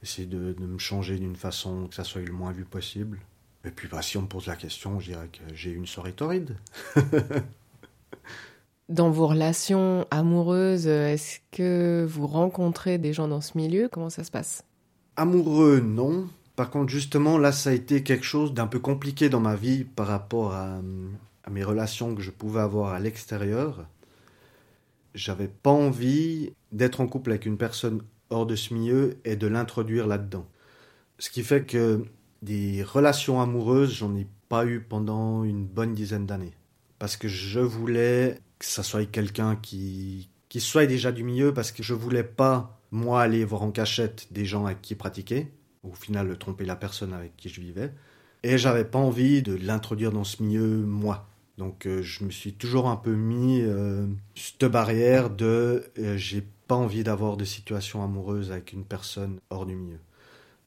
essayer 0.04 0.28
de, 0.28 0.54
de, 0.54 0.66
me 0.66 0.78
changer 0.78 1.18
d'une 1.18 1.36
façon 1.36 1.88
que 1.88 1.96
ça 1.96 2.04
soit 2.04 2.22
le 2.22 2.34
moins 2.34 2.52
vu 2.52 2.66
possible. 2.66 3.20
Et 3.66 3.72
puis, 3.72 3.88
bah, 3.88 4.02
si 4.02 4.18
on 4.18 4.24
me 4.24 4.28
pose 4.28 4.48
la 4.48 4.56
question, 4.56 5.00
je 5.00 5.12
dirais 5.12 5.30
que 5.32 5.56
j'ai 5.56 5.72
une 5.72 5.86
soirée 5.88 6.12
torride. 6.12 6.58
Dans 8.90 9.10
vos 9.10 9.28
relations 9.28 10.06
amoureuses, 10.12 10.88
est-ce 10.88 11.40
que 11.52 12.06
vous 12.08 12.28
rencontrez 12.28 12.98
des 12.98 13.14
gens 13.14 13.30
dans 13.30 13.40
ce 13.40 13.58
milieu? 13.58 13.88
Comment 13.90 14.10
ça 14.10 14.26
se 14.26 14.32
passe? 14.32 14.66
Amoureux, 15.16 15.80
non. 15.80 16.28
Par 16.58 16.70
contre, 16.70 16.92
justement, 16.92 17.38
là, 17.38 17.54
ça 17.54 17.70
a 17.70 17.74
été 17.74 18.04
quelque 18.04 18.26
chose 18.26 18.54
d'un 18.54 18.68
peu 18.68 18.80
compliqué 18.80 19.30
dans 19.30 19.40
ma 19.40 19.56
vie 19.56 19.86
par 19.86 20.08
rapport 20.08 20.54
à, 20.54 20.82
mes 21.50 21.64
relations 21.64 22.14
que 22.14 22.22
je 22.22 22.32
pouvais 22.32 22.60
avoir 22.60 22.94
à 22.94 23.00
l'extérieur. 23.00 23.88
J'avais 25.16 25.48
pas 25.48 25.72
envie 25.72 26.54
d'être 26.72 27.00
en 27.00 27.08
couple 27.08 27.32
avec 27.32 27.46
une 27.46 27.58
personne 27.58 28.02
hors 28.30 28.46
de 28.46 28.56
ce 28.56 28.74
milieu 28.74 29.18
et 29.24 29.36
de 29.36 29.48
l'introduire 29.48 30.08
là-dedans. 30.08 30.46
Ce 31.20 31.30
qui 31.30 31.44
fait 31.44 31.64
que 31.66 32.06
des 32.44 32.84
relations 32.84 33.42
amoureuses, 33.42 33.96
j'en 33.96 34.16
ai 34.16 34.28
pas 34.50 34.66
eu 34.66 34.82
pendant 34.82 35.44
une 35.44 35.66
bonne 35.66 35.94
dizaine 35.94 36.26
d'années. 36.26 36.54
Parce 37.00 37.18
que 37.18 37.28
je 37.28 37.60
voulais 37.60 38.40
que 38.60 38.66
ça 38.66 38.84
soit 38.84 39.06
quelqu'un 39.06 39.56
qui, 39.56 40.30
qui 40.50 40.62
soit 40.62 40.86
déjà 40.86 41.12
du 41.12 41.24
milieu 41.24 41.54
parce 41.54 41.72
que 41.72 41.84
je 41.84 41.94
voulais 41.94 42.24
pas, 42.24 42.80
moi, 42.92 43.22
aller 43.22 43.44
voir 43.44 43.64
en 43.64 43.72
cachette 43.72 44.28
des 44.32 44.46
gens 44.46 44.66
avec 44.66 44.82
qui 44.82 44.96
pratiquer, 44.96 45.52
au 45.84 45.94
final 45.94 46.38
tromper 46.38 46.66
la 46.66 46.76
personne 46.76 47.14
avec 47.14 47.36
qui 47.36 47.50
je 47.50 47.62
vivais. 47.62 47.92
Et 48.44 48.58
j'avais 48.58 48.86
pas 48.86 49.00
envie 49.00 49.42
de 49.42 49.56
l'introduire 49.56 50.12
dans 50.12 50.24
ce 50.24 50.44
milieu, 50.44 50.68
moi. 50.86 51.28
Donc 51.58 51.86
euh, 51.86 52.02
je 52.02 52.24
me 52.24 52.32
suis 52.32 52.54
toujours 52.54 52.90
un 52.90 52.96
peu 52.96 53.14
mis 53.14 53.62
euh, 53.62 54.08
cette 54.36 54.66
barrière 54.66 55.30
de 55.30 55.86
euh, 56.00 56.18
j'ai 56.18 56.44
pas 56.68 56.76
envie 56.76 57.04
d'avoir 57.04 57.38
de 57.38 57.46
situation 57.46 58.04
amoureuse 58.04 58.52
avec 58.52 58.74
une 58.74 58.84
personne 58.84 59.40
hors 59.50 59.66
du 59.66 59.76
milieu. 59.76 60.00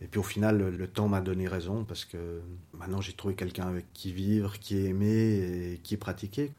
Et 0.01 0.07
puis 0.07 0.21
au 0.21 0.23
final, 0.23 0.59
le, 0.59 0.71
le 0.71 0.87
temps 0.87 1.09
m'a 1.09 1.21
donné 1.21 1.49
raison 1.49 1.85
parce 1.85 2.05
que 2.05 2.41
maintenant 2.75 3.01
j'ai 3.01 3.15
trouvé 3.15 3.35
quelqu'un 3.35 3.67
avec 3.69 3.87
qui 3.95 4.13
vivre, 4.13 4.59
qui 4.59 4.87
aimer 4.87 5.73
et 5.75 5.81
qui 5.83 5.97
pratiquer. 5.97 6.53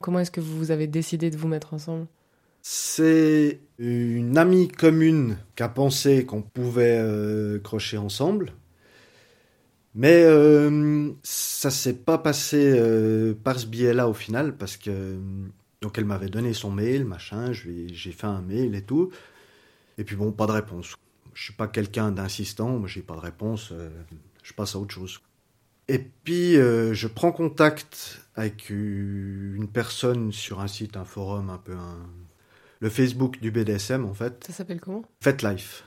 Comment 0.00 0.20
est-ce 0.20 0.30
que 0.30 0.40
vous 0.40 0.70
avez 0.70 0.86
décidé 0.86 1.30
de 1.30 1.36
vous 1.36 1.48
mettre 1.48 1.72
ensemble? 1.72 2.06
C'est 2.68 3.60
une 3.78 4.36
amie 4.36 4.68
commune 4.68 5.38
qui 5.54 5.62
a 5.62 5.68
pensé 5.68 6.26
qu'on 6.26 6.42
pouvait 6.42 6.98
euh, 7.00 7.60
crocher 7.60 7.96
ensemble. 7.96 8.52
Mais 9.94 10.24
euh, 10.24 11.12
ça 11.22 11.70
s'est 11.70 11.94
pas 11.94 12.18
passé 12.18 12.72
euh, 12.76 13.34
par 13.34 13.58
ce 13.58 13.66
biais-là 13.66 14.08
au 14.08 14.14
final, 14.14 14.56
parce 14.56 14.76
que 14.76 15.16
donc 15.80 15.96
elle 15.96 16.04
m'avait 16.04 16.28
donné 16.28 16.52
son 16.52 16.70
mail, 16.70 17.04
machin, 17.04 17.52
j'ai 17.52 18.12
fait 18.12 18.26
un 18.26 18.42
mail 18.42 18.74
et 18.74 18.82
tout. 18.82 19.10
Et 19.96 20.04
puis 20.04 20.16
bon, 20.16 20.32
pas 20.32 20.46
de 20.46 20.52
réponse. 20.52 20.96
Je 21.36 21.44
suis 21.44 21.52
pas 21.52 21.68
quelqu'un 21.68 22.12
d'insistant, 22.12 22.86
j'ai 22.86 23.02
pas 23.02 23.14
de 23.14 23.20
réponse, 23.20 23.68
euh, 23.70 23.90
je 24.42 24.54
passe 24.54 24.74
à 24.74 24.78
autre 24.78 24.94
chose. 24.94 25.20
Et 25.86 25.98
puis 25.98 26.56
euh, 26.56 26.94
je 26.94 27.06
prends 27.06 27.30
contact 27.30 28.22
avec 28.36 28.70
une 28.70 29.68
personne 29.70 30.32
sur 30.32 30.60
un 30.60 30.66
site, 30.66 30.96
un 30.96 31.04
forum, 31.04 31.50
un 31.50 31.58
peu 31.58 31.74
un... 31.74 31.98
le 32.80 32.88
Facebook 32.88 33.38
du 33.42 33.50
BDSM 33.50 34.06
en 34.06 34.14
fait. 34.14 34.44
Ça 34.46 34.54
s'appelle 34.54 34.80
comment? 34.80 35.02
FetLife. 35.20 35.84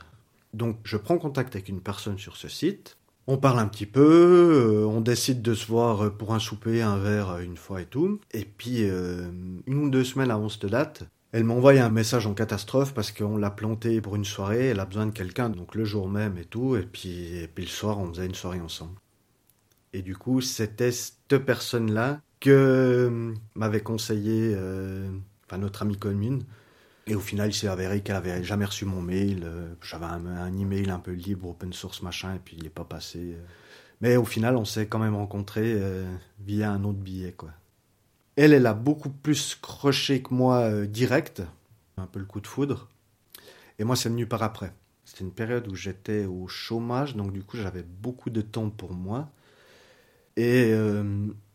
Donc 0.53 0.77
je 0.83 0.97
prends 0.97 1.17
contact 1.17 1.55
avec 1.55 1.67
une 1.67 1.81
personne 1.81 2.19
sur 2.19 2.37
ce 2.37 2.47
site. 2.47 2.97
On 3.25 3.37
parle 3.37 3.57
un 3.57 3.67
petit 3.67 3.87
peu, 3.87 4.01
euh, 4.03 4.85
on 4.85 5.01
décide 5.01 5.41
de 5.41 5.55
se 5.55 5.65
voir 5.65 6.15
pour 6.15 6.35
un 6.35 6.39
souper, 6.39 6.83
un 6.83 6.99
verre 6.99 7.39
une 7.39 7.57
fois 7.57 7.81
et 7.81 7.85
tout. 7.85 8.19
Et 8.31 8.45
puis, 8.45 8.89
euh, 8.89 9.29
une 9.65 9.83
ou 9.83 9.89
deux 9.89 10.03
semaines 10.03 10.31
avant 10.31 10.49
cette 10.49 10.65
date, 10.67 11.03
elle 11.31 11.43
m'envoie 11.43 11.71
un 11.73 11.89
message 11.89 12.25
en 12.27 12.33
catastrophe 12.33 12.93
parce 12.93 13.11
qu'on 13.11 13.37
l'a 13.37 13.51
planté 13.51 14.01
pour 14.01 14.15
une 14.15 14.25
soirée, 14.25 14.67
elle 14.67 14.79
a 14.79 14.85
besoin 14.85 15.05
de 15.05 15.11
quelqu'un, 15.11 15.49
donc 15.49 15.75
le 15.75 15.85
jour 15.85 16.09
même 16.09 16.37
et 16.37 16.45
tout. 16.45 16.75
Et 16.75 16.83
puis, 16.83 17.47
puis 17.53 17.65
le 17.65 17.69
soir, 17.69 17.99
on 17.99 18.09
faisait 18.09 18.25
une 18.25 18.35
soirée 18.35 18.61
ensemble. 18.61 18.97
Et 19.93 20.01
du 20.01 20.15
coup, 20.15 20.41
c'était 20.41 20.91
cette 20.91 21.37
personne-là 21.37 22.21
que 22.39 22.49
euh, 22.51 23.33
m'avait 23.55 23.81
conseillé, 23.81 24.55
enfin 25.45 25.57
notre 25.57 25.81
amie 25.81 25.97
commune, 25.97 26.43
et 27.09 27.15
au 27.15 27.19
final, 27.19 27.49
il 27.49 27.53
s'est 27.53 27.67
avéré 27.67 28.01
qu'elle 28.01 28.17
avait 28.17 28.43
jamais 28.43 28.65
reçu 28.65 28.85
mon 28.85 29.01
mail. 29.01 29.41
Euh, 29.43 29.73
j'avais 29.81 30.05
un, 30.05 30.55
email 30.55 30.91
un 30.91 30.99
peu 30.99 31.11
libre, 31.11 31.49
open 31.49 31.73
source, 31.73 32.03
machin, 32.03 32.35
et 32.35 32.39
puis 32.39 32.55
il 32.55 32.63
n'est 32.63 32.69
pas 32.69 32.83
passé. 32.83 33.35
Mais 33.99 34.15
au 34.15 34.25
final, 34.25 34.55
on 34.55 34.63
s'est 34.63 34.85
quand 34.87 34.99
même 34.99 35.15
rencontrés 35.15 35.73
euh, 35.75 36.05
via 36.39 36.71
un 36.71 36.83
autre 36.83 36.99
billet, 36.99 37.31
quoi. 37.31 37.49
Elle, 38.39 38.53
elle 38.53 38.65
a 38.65 38.73
beaucoup 38.73 39.09
plus 39.09 39.55
croché 39.55 40.21
que 40.21 40.33
moi 40.33 40.61
euh, 40.61 40.85
direct, 40.85 41.41
un 41.97 42.07
peu 42.07 42.19
le 42.19 42.25
coup 42.25 42.39
de 42.39 42.47
foudre. 42.47 42.87
Et 43.79 43.83
moi, 43.83 43.95
c'est 43.95 44.09
venu 44.09 44.25
par 44.27 44.43
après. 44.43 44.73
C'était 45.05 45.23
une 45.23 45.33
période 45.33 45.67
où 45.67 45.75
j'étais 45.75 46.25
au 46.25 46.47
chômage, 46.47 47.15
donc 47.15 47.33
du 47.33 47.43
coup, 47.43 47.57
j'avais 47.57 47.83
beaucoup 47.83 48.29
de 48.29 48.41
temps 48.41 48.69
pour 48.69 48.93
moi. 48.93 49.29
Et 50.37 50.73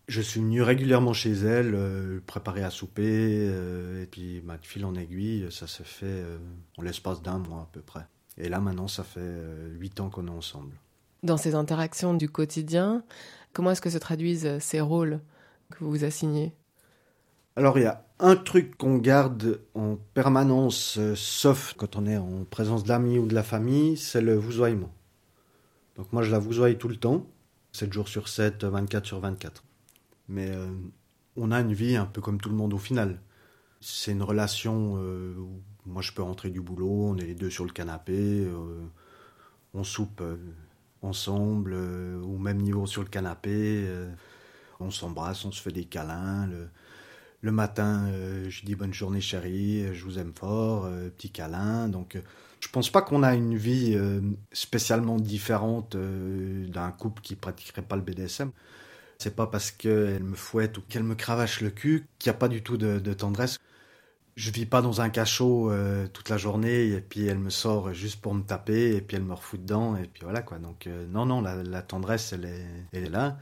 je 0.08 0.20
suis 0.20 0.40
venu 0.40 0.62
régulièrement 0.62 1.12
chez 1.12 1.32
elle, 1.32 1.74
euh, 1.74 2.20
préparer 2.26 2.62
à 2.62 2.70
souper, 2.70 3.48
euh, 3.48 4.02
et 4.02 4.06
puis 4.06 4.40
bah, 4.40 4.58
fil 4.60 4.84
en 4.84 4.94
aiguille, 4.94 5.50
ça 5.50 5.66
se 5.66 5.82
fait 5.82 6.06
euh, 6.06 6.38
en 6.76 6.82
l'espace 6.82 7.22
d'un 7.22 7.38
mois 7.38 7.62
à 7.62 7.68
peu 7.72 7.80
près. 7.80 8.06
Et 8.36 8.48
là 8.48 8.60
maintenant, 8.60 8.88
ça 8.88 9.04
fait 9.04 9.20
huit 9.78 10.00
ans 10.00 10.10
qu'on 10.10 10.26
est 10.26 10.30
ensemble. 10.30 10.74
Dans 11.22 11.36
ces 11.36 11.54
interactions 11.54 12.14
du 12.14 12.28
quotidien, 12.28 13.02
comment 13.52 13.70
est-ce 13.70 13.80
que 13.80 13.90
se 13.90 13.98
traduisent 13.98 14.58
ces 14.58 14.80
rôles 14.80 15.20
que 15.70 15.78
vous 15.82 15.90
vous 15.90 16.04
assignez? 16.04 16.52
Alors 17.56 17.78
il 17.78 17.82
y 17.82 17.86
a 17.86 18.04
un 18.18 18.34
truc 18.34 18.76
qu'on 18.76 18.98
garde 18.98 19.60
en 19.74 19.96
permanence, 20.14 20.98
sauf 21.14 21.74
quand 21.76 21.94
on 21.94 22.04
est 22.06 22.16
en 22.16 22.44
présence 22.44 22.82
d'amis 22.82 23.18
ou 23.18 23.26
de 23.26 23.34
la 23.34 23.44
famille, 23.44 23.96
c'est 23.96 24.20
le 24.20 24.34
vousoiement. 24.34 24.92
Donc 25.96 26.12
moi 26.12 26.22
je 26.22 26.32
la 26.32 26.40
vousoie 26.40 26.74
tout 26.74 26.88
le 26.88 26.96
temps, 26.96 27.26
7 27.72 27.92
jours 27.92 28.08
sur 28.08 28.28
7, 28.28 28.64
24 28.64 29.06
sur 29.06 29.20
24. 29.20 29.62
Mais 30.28 30.50
euh, 30.50 30.66
on 31.36 31.52
a 31.52 31.60
une 31.60 31.72
vie 31.74 31.94
un 31.94 32.06
peu 32.06 32.20
comme 32.20 32.40
tout 32.40 32.48
le 32.48 32.56
monde 32.56 32.74
au 32.74 32.78
final. 32.78 33.20
C'est 33.80 34.10
une 34.10 34.22
relation 34.22 34.94
euh, 34.96 35.36
où 35.36 35.62
moi 35.86 36.02
je 36.02 36.10
peux 36.10 36.22
rentrer 36.22 36.50
du 36.50 36.60
boulot, 36.60 37.10
on 37.10 37.16
est 37.18 37.26
les 37.26 37.34
deux 37.34 37.50
sur 37.50 37.64
le 37.64 37.70
canapé, 37.70 38.16
euh, 38.18 38.82
on 39.74 39.84
soupe 39.84 40.22
ensemble, 41.02 41.74
au 41.74 42.38
même 42.38 42.58
niveau 42.62 42.86
sur 42.86 43.02
le 43.02 43.08
canapé, 43.08 43.86
on 44.80 44.90
s'embrasse, 44.90 45.44
on 45.44 45.52
se 45.52 45.60
fait 45.60 45.72
des 45.72 45.84
câlins. 45.84 46.48
Le 47.44 47.52
matin, 47.52 48.10
je 48.48 48.64
dis 48.64 48.74
bonne 48.74 48.94
journée 48.94 49.20
chérie, 49.20 49.94
je 49.94 50.04
vous 50.04 50.18
aime 50.18 50.32
fort, 50.34 50.88
petit 51.16 51.30
câlin. 51.30 51.88
Donc 51.88 52.18
je 52.60 52.68
pense 52.68 52.90
pas 52.90 53.02
qu'on 53.02 53.22
a 53.22 53.34
une 53.34 53.56
vie 53.56 53.98
spécialement 54.52 55.16
différente 55.16 55.96
d'un 55.96 56.90
couple 56.90 57.20
qui 57.22 57.36
pratiquerait 57.36 57.82
pas 57.82 57.96
le 57.96 58.02
BDSM. 58.02 58.50
C'est 59.18 59.36
pas 59.36 59.46
parce 59.46 59.70
qu'elle 59.70 60.22
me 60.22 60.34
fouette 60.34 60.78
ou 60.78 60.82
qu'elle 60.82 61.04
me 61.04 61.14
cravache 61.14 61.60
le 61.60 61.70
cul 61.70 62.06
qu'il 62.18 62.30
n'y 62.30 62.36
a 62.36 62.38
pas 62.38 62.48
du 62.48 62.62
tout 62.62 62.76
de, 62.76 63.12
tendresse. 63.14 63.58
Je 64.36 64.50
vis 64.50 64.66
pas 64.66 64.82
dans 64.82 65.00
un 65.00 65.10
cachot 65.10 65.70
euh, 65.70 66.08
toute 66.08 66.28
la 66.28 66.36
journée 66.36 66.88
et 66.88 67.00
puis 67.00 67.26
elle 67.26 67.38
me 67.38 67.50
sort 67.50 67.92
juste 67.92 68.20
pour 68.20 68.34
me 68.34 68.42
taper 68.42 68.96
et 68.96 69.00
puis 69.00 69.16
elle 69.16 69.22
me 69.22 69.34
refout 69.34 69.60
dedans 69.60 69.96
et 69.96 70.08
puis 70.08 70.24
voilà 70.24 70.42
quoi. 70.42 70.58
Donc 70.58 70.86
euh, 70.88 71.06
non 71.06 71.24
non 71.24 71.40
la, 71.40 71.82
tendresse 71.82 72.32
elle 72.32 72.46
est, 72.46 72.66
elle 72.92 73.04
est 73.04 73.10
là. 73.10 73.38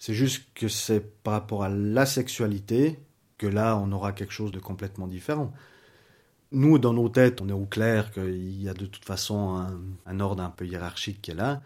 C'est 0.00 0.14
juste 0.14 0.42
que 0.54 0.66
c'est 0.68 1.00
par 1.22 1.34
rapport 1.34 1.62
à 1.62 1.68
la 1.68 2.06
sexualité 2.06 2.98
que 3.38 3.46
là 3.46 3.76
on 3.76 3.92
aura 3.92 4.12
quelque 4.12 4.32
chose 4.32 4.52
de 4.52 4.58
complètement 4.58 5.06
différent. 5.06 5.52
Nous 6.52 6.78
dans 6.78 6.92
nos 6.92 7.08
têtes 7.08 7.40
on 7.40 7.48
est 7.48 7.52
au 7.52 7.66
clair 7.66 8.12
qu'il 8.12 8.62
y 8.62 8.68
a 8.68 8.74
de 8.74 8.86
toute 8.86 9.04
façon 9.04 9.56
un, 9.56 9.80
un 10.06 10.20
ordre 10.20 10.42
un 10.42 10.50
peu 10.50 10.66
hiérarchique 10.66 11.22
qui 11.22 11.32
est 11.32 11.34
là 11.34 11.62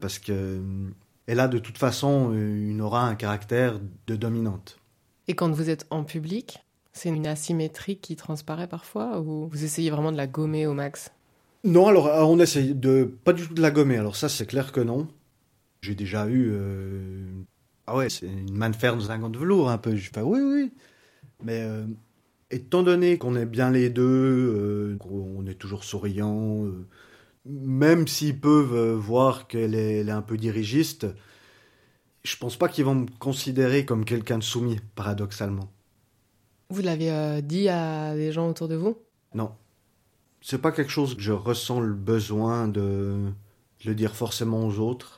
parce 0.00 0.18
que 0.18 0.60
elle 1.26 1.40
a 1.40 1.48
de 1.48 1.58
toute 1.58 1.78
façon 1.78 2.32
une 2.32 2.80
aura, 2.80 3.02
un 3.02 3.14
caractère 3.14 3.78
de 4.06 4.16
dominante. 4.16 4.78
Et 5.28 5.34
quand 5.34 5.50
vous 5.50 5.68
êtes 5.68 5.86
en 5.90 6.02
public, 6.02 6.64
c'est 6.94 7.10
une 7.10 7.26
asymétrie 7.26 7.98
qui 7.98 8.16
transparaît 8.16 8.66
parfois 8.66 9.20
ou 9.20 9.46
vous 9.46 9.64
essayez 9.64 9.90
vraiment 9.90 10.10
de 10.10 10.16
la 10.16 10.26
gommer 10.26 10.66
au 10.66 10.72
max? 10.72 11.12
Non, 11.64 11.88
alors 11.88 12.06
euh, 12.06 12.22
on 12.22 12.38
essaye 12.38 12.74
de 12.74 13.04
pas 13.24 13.34
du 13.34 13.46
tout 13.46 13.54
de 13.54 13.60
la 13.60 13.70
gommer. 13.70 13.98
Alors 13.98 14.16
ça, 14.16 14.28
c'est 14.28 14.46
clair 14.46 14.72
que 14.72 14.80
non. 14.80 15.06
J'ai 15.82 15.94
déjà 15.94 16.26
eu 16.26 16.50
euh, 16.50 17.26
ah 17.88 17.96
ouais, 17.96 18.10
c'est 18.10 18.26
une 18.26 18.56
main 18.56 18.70
de 18.70 18.76
fer 18.76 18.96
dans 18.96 19.10
un 19.10 19.18
gant 19.18 19.30
de 19.30 19.38
velours 19.38 19.70
un 19.70 19.78
peu. 19.78 19.96
Je 19.96 20.10
fais 20.12 20.20
oui, 20.20 20.40
oui. 20.40 20.72
Mais 21.42 21.60
euh, 21.62 21.86
étant 22.50 22.82
donné 22.82 23.18
qu'on 23.18 23.36
est 23.36 23.46
bien 23.46 23.70
les 23.70 23.90
deux, 23.90 24.98
on 25.10 25.46
est 25.46 25.54
toujours 25.54 25.84
souriant 25.84 26.66
même 27.48 28.06
s'ils 28.06 28.38
peuvent 28.38 28.74
euh, 28.74 28.94
voir 28.94 29.46
qu'elle 29.46 29.74
est, 29.74 30.08
un 30.10 30.22
peu 30.22 30.36
dirigiste, 30.36 31.06
je 32.22 32.36
pense 32.36 32.56
pas 32.56 32.68
qu'ils 32.68 32.84
vont 32.84 32.94
me 32.94 33.06
considérer 33.18 33.84
comme 33.84 34.04
quelqu'un 34.04 34.38
de 34.38 34.44
soumis, 34.44 34.80
paradoxalement. 34.94 35.70
Vous 36.70 36.82
l'avez 36.82 37.10
euh, 37.10 37.40
dit 37.40 37.68
à 37.68 38.14
des 38.14 38.32
gens 38.32 38.50
autour 38.50 38.68
de 38.68 38.76
vous? 38.76 38.98
Non. 39.34 39.52
C'est 40.40 40.60
pas 40.60 40.72
quelque 40.72 40.90
chose 40.90 41.14
que 41.14 41.22
je 41.22 41.32
ressens 41.32 41.80
le 41.80 41.94
besoin 41.94 42.68
de, 42.68 43.30
le 43.84 43.94
dire 43.94 44.14
forcément 44.14 44.66
aux 44.66 44.78
autres. 44.78 45.17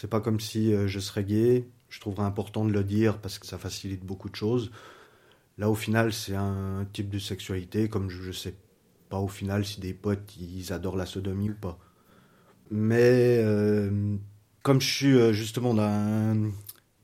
C'est 0.00 0.06
pas 0.06 0.20
comme 0.20 0.38
si 0.38 0.72
euh, 0.72 0.86
je 0.86 1.00
serais 1.00 1.24
gay. 1.24 1.66
Je 1.88 1.98
trouverais 1.98 2.22
important 2.22 2.64
de 2.64 2.70
le 2.70 2.84
dire 2.84 3.18
parce 3.20 3.40
que 3.40 3.46
ça 3.48 3.58
facilite 3.58 4.04
beaucoup 4.04 4.30
de 4.30 4.36
choses. 4.36 4.70
Là, 5.58 5.68
au 5.68 5.74
final, 5.74 6.12
c'est 6.12 6.36
un 6.36 6.86
type 6.92 7.10
de 7.10 7.18
sexualité, 7.18 7.88
comme 7.88 8.08
je, 8.08 8.22
je 8.22 8.30
sais 8.30 8.54
pas 9.08 9.18
au 9.18 9.26
final 9.26 9.64
si 9.64 9.80
des 9.80 9.94
potes 9.94 10.36
ils 10.36 10.72
adorent 10.72 10.96
la 10.96 11.04
sodomie 11.04 11.50
ou 11.50 11.54
pas. 11.54 11.80
Mais 12.70 13.40
euh, 13.42 14.16
comme 14.62 14.80
je 14.80 14.88
suis 14.88 15.18
euh, 15.18 15.32
justement 15.32 15.74
dans 15.74 15.82
un 15.82 16.52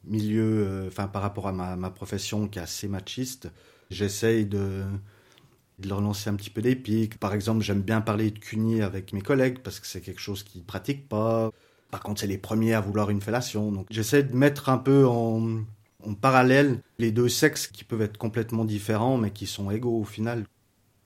milieu, 0.04 0.84
enfin 0.86 1.08
par 1.08 1.22
rapport 1.22 1.48
à 1.48 1.52
ma, 1.52 1.90
profession 1.90 2.46
qui 2.46 2.60
est 2.60 2.62
assez 2.62 2.86
machiste, 2.86 3.50
j'essaye 3.90 4.46
de, 4.46 4.84
de, 5.80 5.88
leur 5.88 6.00
lancer 6.00 6.30
un 6.30 6.36
petit 6.36 6.50
peu 6.50 6.62
des 6.62 6.76
pics. 6.76 7.18
Par 7.18 7.34
exemple, 7.34 7.64
j'aime 7.64 7.82
bien 7.82 8.00
parler 8.00 8.30
de 8.30 8.38
cunier 8.38 8.82
avec 8.82 9.12
mes 9.12 9.22
collègues 9.22 9.58
parce 9.64 9.80
que 9.80 9.88
c'est 9.88 10.00
quelque 10.00 10.20
chose 10.20 10.44
qu'ils 10.44 10.60
ne 10.60 10.66
pratiquent 10.66 11.08
pas. 11.08 11.50
Par 11.94 12.02
contre, 12.02 12.20
c'est 12.20 12.26
les 12.26 12.38
premiers 12.38 12.74
à 12.74 12.80
vouloir 12.80 13.10
une 13.10 13.20
fellation. 13.20 13.70
Donc 13.70 13.86
j'essaie 13.88 14.24
de 14.24 14.34
mettre 14.34 14.68
un 14.68 14.78
peu 14.78 15.06
en, 15.06 15.60
en 16.04 16.14
parallèle 16.14 16.80
les 16.98 17.12
deux 17.12 17.28
sexes 17.28 17.68
qui 17.68 17.84
peuvent 17.84 18.02
être 18.02 18.18
complètement 18.18 18.64
différents 18.64 19.16
mais 19.16 19.30
qui 19.30 19.46
sont 19.46 19.70
égaux 19.70 20.00
au 20.00 20.04
final 20.04 20.44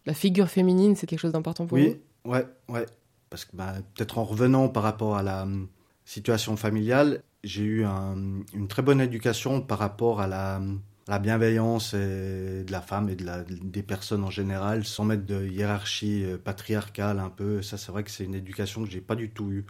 la 0.09 0.15
figure 0.15 0.49
féminine, 0.49 0.97
c'est 0.97 1.07
quelque 1.07 1.21
chose 1.21 1.33
d'important 1.33 1.67
pour 1.67 1.77
vous? 1.77 1.85
Oui, 1.85 2.01
ouais, 2.25 2.47
ouais. 2.69 2.87
Parce 3.29 3.45
que 3.45 3.55
bah, 3.55 3.75
peut-être 3.95 4.17
en 4.17 4.25
revenant 4.25 4.71
par 4.71 4.83
rapport 4.83 5.19
à 5.19 5.23
la 5.23 5.43
hum, 5.43 5.69
situation 6.07 6.57
familiale, 6.57 7.23
j'ai 7.45 7.63
eu 7.63 7.85
une 7.85 8.69
très 8.69 8.81
bonne 8.81 9.03
éducation 9.03 9.61
par 9.61 9.79
rapport 9.79 10.23
à 10.23 10.27
la, 10.27 10.57
hum, 10.57 10.81
la 11.09 11.19
bienveillance 11.19 11.95
de 11.95 12.65
la 12.71 12.81
femme 12.81 13.11
et 13.11 13.17
de 13.17 13.25
la, 13.27 13.45
des 13.45 13.83
personnes 13.83 14.25
en 14.25 14.31
général, 14.31 14.87
sans 14.87 15.05
mettre 15.05 15.27
de 15.27 15.47
hiérarchie 15.47 16.25
euh, 16.25 16.39
patriarcale 16.39 17.19
un 17.19 17.29
peu. 17.29 17.61
Ça, 17.61 17.77
c'est 17.77 17.93
vrai 17.93 18.03
que 18.03 18.11
c'est 18.11 18.25
une 18.25 18.35
éducation 18.35 18.85
que 18.85 18.91
j'ai 18.91 19.03
pas 19.03 19.15
du 19.15 19.29
tout 19.29 19.51
eue. 19.51 19.67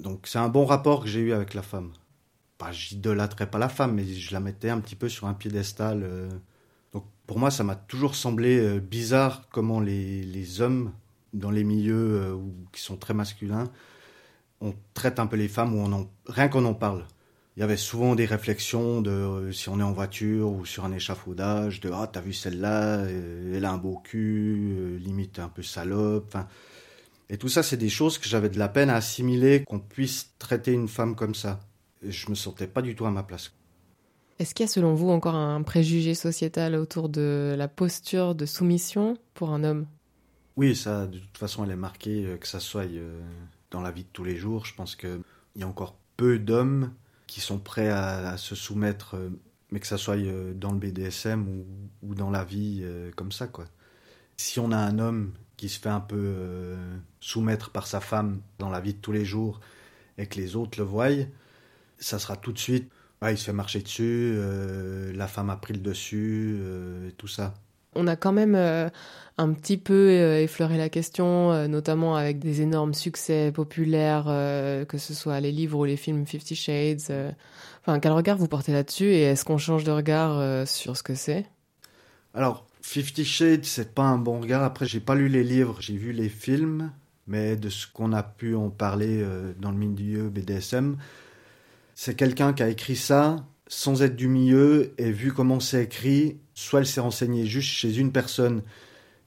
Donc, 0.00 0.26
c'est 0.26 0.38
un 0.38 0.48
bon 0.48 0.64
rapport 0.64 1.02
que 1.02 1.08
j'ai 1.08 1.20
eu 1.20 1.32
avec 1.32 1.54
la 1.54 1.62
femme. 1.62 1.92
Bah, 2.58 2.72
j'idolâtrais 2.72 3.50
pas 3.50 3.58
la 3.58 3.68
femme, 3.68 3.94
mais 3.94 4.04
je 4.06 4.32
la 4.32 4.40
mettais 4.40 4.70
un 4.70 4.80
petit 4.80 4.96
peu 4.96 5.08
sur 5.08 5.26
un 5.26 5.34
piédestal. 5.34 6.02
Euh, 6.02 6.30
pour 7.26 7.38
moi, 7.38 7.50
ça 7.50 7.64
m'a 7.64 7.74
toujours 7.74 8.14
semblé 8.14 8.58
euh, 8.58 8.80
bizarre 8.80 9.48
comment 9.50 9.80
les, 9.80 10.60
hommes, 10.60 10.92
dans 11.32 11.50
les 11.50 11.64
milieux 11.64 12.20
euh, 12.22 12.36
qui 12.72 12.82
sont 12.82 12.96
très 12.96 13.14
masculins, 13.14 13.70
on 14.60 14.74
traite 14.94 15.18
un 15.18 15.26
peu 15.26 15.36
les 15.36 15.48
femmes, 15.48 15.74
ou 15.74 15.78
on 15.78 15.92
en, 15.92 16.10
rien 16.26 16.48
qu'on 16.48 16.64
en 16.64 16.74
parle. 16.74 17.04
il 17.56 17.60
y 17.60 17.62
avait 17.62 17.76
souvent 17.76 18.14
des 18.14 18.24
réflexions 18.26 19.00
de 19.00 19.50
si 19.52 19.68
on 19.68 19.80
est 19.80 19.82
en 19.82 19.92
voiture 19.92 20.50
ou 20.50 20.64
sur 20.64 20.84
un 20.84 20.92
échafaudage, 20.92 21.80
de 21.80 21.90
ah 21.92 22.08
t'as 22.10 22.20
vu 22.20 22.32
celle-là, 22.32 23.06
elle 23.06 23.64
a 23.64 23.72
un 23.72 23.78
beau 23.78 24.00
cul, 24.04 24.98
limite 24.98 25.38
un 25.38 25.48
peu 25.48 25.62
salope. 25.62 26.36
Et 27.28 27.38
tout 27.38 27.48
ça, 27.48 27.62
c'est 27.62 27.76
des 27.76 27.88
choses 27.88 28.18
que 28.18 28.28
j'avais 28.28 28.48
de 28.48 28.58
la 28.58 28.68
peine 28.68 28.90
à 28.90 28.96
assimiler 28.96 29.64
qu'on 29.66 29.80
puisse 29.80 30.32
traiter 30.38 30.72
une 30.72 30.88
femme 30.88 31.16
comme 31.16 31.34
ça. 31.34 31.60
Et 32.02 32.12
je 32.12 32.28
me 32.28 32.34
sentais 32.34 32.66
pas 32.66 32.82
du 32.82 32.94
tout 32.94 33.06
à 33.06 33.10
ma 33.10 33.22
place. 33.22 33.52
Est-ce 34.38 34.54
qu'il 34.54 34.64
y 34.64 34.68
a 34.68 34.72
selon 34.72 34.94
vous 34.94 35.10
encore 35.10 35.36
un 35.36 35.62
préjugé 35.62 36.14
sociétal 36.14 36.74
autour 36.74 37.08
de 37.08 37.54
la 37.56 37.68
posture 37.68 38.34
de 38.34 38.46
soumission 38.46 39.16
pour 39.32 39.50
un 39.50 39.64
homme? 39.64 39.86
Oui, 40.56 40.76
ça, 40.76 41.06
de 41.06 41.18
toute 41.18 41.38
façon, 41.38 41.64
elle 41.64 41.70
est 41.70 41.76
marquée, 41.76 42.36
que 42.40 42.46
ça 42.46 42.60
soit 42.60 42.86
dans 43.70 43.80
la 43.80 43.90
vie 43.90 44.04
de 44.04 44.08
tous 44.12 44.24
les 44.24 44.36
jours. 44.36 44.66
Je 44.66 44.74
pense 44.74 44.96
qu'il 44.96 45.20
y 45.56 45.62
a 45.62 45.68
encore 45.68 45.96
peu 46.16 46.38
d'hommes 46.38 46.92
qui 47.26 47.40
sont 47.40 47.58
prêts 47.58 47.88
à, 47.88 48.36
se 48.36 48.54
soumettre, 48.54 49.16
euh, 49.16 49.30
mais 49.70 49.80
que 49.80 49.86
ça 49.86 49.98
soit 49.98 50.16
euh, 50.16 50.54
dans 50.54 50.72
le 50.72 50.78
BDSM 50.78 51.64
ou, 52.02 52.14
dans 52.14 52.30
la 52.30 52.44
vie 52.44 52.80
euh, 52.82 53.10
comme 53.16 53.32
ça, 53.32 53.46
quoi. 53.46 53.64
Si 54.36 54.60
on 54.60 54.72
a 54.72 54.76
un 54.76 54.98
homme 54.98 55.32
qui 55.56 55.68
se 55.68 55.78
fait 55.78 55.88
un 55.88 56.00
peu 56.00 56.76
soumettre 57.24 57.70
par 57.70 57.86
sa 57.86 58.00
femme 58.00 58.40
dans 58.58 58.70
la 58.70 58.80
vie 58.80 58.94
de 58.94 58.98
tous 58.98 59.12
les 59.12 59.24
jours 59.24 59.60
et 60.18 60.26
que 60.26 60.36
les 60.36 60.56
autres 60.56 60.78
le 60.78 60.84
voient, 60.84 61.08
ça 61.98 62.18
sera 62.18 62.36
tout 62.36 62.52
de 62.52 62.58
suite, 62.58 62.90
il 63.22 63.38
se 63.38 63.44
fait 63.44 63.52
marcher 63.52 63.80
dessus, 63.80 64.38
la 65.14 65.26
femme 65.26 65.48
a 65.48 65.56
pris 65.56 65.72
le 65.72 65.80
dessus, 65.80 66.60
et 67.08 67.12
tout 67.12 67.28
ça 67.28 67.54
on 67.94 68.06
a 68.06 68.16
quand 68.16 68.32
même 68.32 68.54
euh, 68.54 68.88
un 69.38 69.52
petit 69.52 69.76
peu 69.76 70.08
euh, 70.10 70.42
effleuré 70.42 70.76
la 70.78 70.88
question, 70.88 71.52
euh, 71.52 71.66
notamment 71.66 72.16
avec 72.16 72.38
des 72.38 72.62
énormes 72.62 72.94
succès 72.94 73.52
populaires, 73.52 74.24
que 74.24 74.98
ce 74.98 75.14
soit 75.14 75.40
les 75.40 75.52
livres 75.52 75.78
ou 75.78 75.84
les 75.84 75.96
films 75.96 76.26
Fifty 76.26 76.56
Shades. 76.56 77.34
Enfin, 77.82 78.00
quel 78.00 78.12
regard 78.12 78.36
vous 78.36 78.48
portez 78.48 78.72
là-dessus 78.72 79.06
et 79.06 79.22
est-ce 79.22 79.44
qu'on 79.44 79.58
change 79.58 79.84
de 79.84 79.90
regard 79.90 80.66
sur 80.66 80.96
ce 80.96 81.02
que 81.02 81.14
c'est? 81.14 81.46
Alors, 82.34 82.66
Fifty 82.80 83.24
Shades, 83.24 83.64
c'est 83.64 83.94
pas 83.94 84.02
un 84.02 84.18
bon 84.18 84.40
regard. 84.40 84.62
Après, 84.62 84.86
j'ai 84.86 85.00
pas 85.00 85.14
lu 85.14 85.28
les 85.28 85.44
livres, 85.44 85.76
j'ai 85.80 85.96
vu 85.96 86.12
les 86.12 86.28
films, 86.28 86.90
mais 87.26 87.56
de 87.56 87.68
ce 87.68 87.86
qu'on 87.86 88.12
a 88.12 88.22
pu 88.22 88.54
en 88.54 88.70
parler 88.70 89.24
dans 89.58 89.70
le 89.70 89.76
milieu 89.76 90.28
BDSM, 90.28 90.96
c'est 91.94 92.14
quelqu'un 92.14 92.52
qui 92.52 92.62
a 92.62 92.68
écrit 92.68 92.96
ça 92.96 93.44
sans 93.66 94.02
être 94.02 94.16
du 94.16 94.28
milieu 94.28 94.92
et 94.98 95.10
vu 95.10 95.32
comment 95.32 95.60
c'est 95.60 95.84
écrit, 95.84 96.38
soit 96.54 96.80
elle 96.80 96.86
s'est 96.86 97.00
renseignée 97.00 97.46
juste 97.46 97.70
chez 97.70 97.96
une 97.96 98.12
personne 98.12 98.62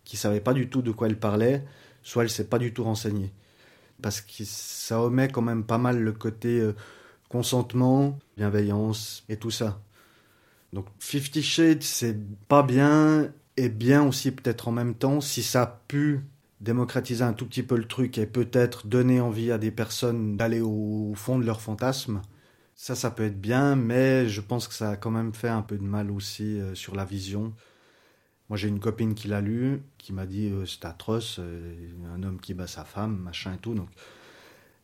qui 0.03 0.15
savait 0.15 0.39
pas 0.39 0.53
du 0.53 0.69
tout 0.69 0.81
de 0.81 0.91
quoi 0.91 1.07
elle 1.07 1.19
parlait, 1.19 1.65
soit 2.03 2.23
elle 2.23 2.29
s'est 2.29 2.47
pas 2.47 2.59
du 2.59 2.73
tout 2.73 2.83
renseignée. 2.83 3.33
Parce 4.01 4.21
que 4.21 4.43
ça 4.45 5.01
omet 5.01 5.27
quand 5.27 5.41
même 5.41 5.63
pas 5.63 5.77
mal 5.77 5.99
le 5.99 6.11
côté 6.11 6.59
euh, 6.59 6.75
consentement, 7.29 8.19
bienveillance 8.37 9.25
et 9.27 9.37
tout 9.37 9.51
ça. 9.51 9.81
Donc 10.71 10.85
Fifty 10.99 11.41
Shades, 11.41 11.83
c'est 11.83 12.17
pas 12.47 12.63
bien 12.63 13.31
et 13.57 13.69
bien 13.69 14.03
aussi 14.03 14.31
peut-être 14.31 14.67
en 14.67 14.71
même 14.71 14.93
temps 14.93 15.19
si 15.19 15.41
ça 15.41 15.63
a 15.63 15.81
pu 15.87 16.21
démocratiser 16.61 17.23
un 17.23 17.33
tout 17.33 17.45
petit 17.45 17.63
peu 17.63 17.77
le 17.77 17.85
truc 17.85 18.17
et 18.17 18.25
peut-être 18.25 18.87
donner 18.87 19.19
envie 19.19 19.51
à 19.51 19.57
des 19.57 19.71
personnes 19.71 20.37
d'aller 20.37 20.61
au 20.61 21.13
fond 21.15 21.39
de 21.39 21.45
leurs 21.45 21.61
fantasmes 21.61 22.21
ça, 22.77 22.93
ça 22.95 23.09
peut 23.09 23.25
être 23.25 23.41
bien, 23.41 23.75
mais 23.75 24.29
je 24.29 24.39
pense 24.39 24.67
que 24.67 24.73
ça 24.75 24.91
a 24.91 24.97
quand 24.97 25.09
même 25.09 25.33
fait 25.33 25.49
un 25.49 25.63
peu 25.63 25.77
de 25.77 25.83
mal 25.83 26.11
aussi 26.11 26.59
euh, 26.59 26.75
sur 26.75 26.95
la 26.95 27.05
vision. 27.05 27.53
Moi, 28.49 28.57
j'ai 28.57 28.67
une 28.67 28.79
copine 28.79 29.15
qui 29.15 29.27
l'a 29.27 29.41
lu, 29.41 29.81
qui 29.97 30.13
m'a 30.13 30.27
dit 30.27 30.49
euh, 30.49 30.65
c'est 30.67 30.85
atroce, 30.85 31.37
euh, 31.39 31.89
un 32.13 32.21
homme 32.21 32.39
qui 32.39 32.53
bat 32.53 32.67
sa 32.67 32.85
femme, 32.85 33.17
machin 33.17 33.55
et 33.55 33.57
tout. 33.57 33.73
Donc, 33.73 33.89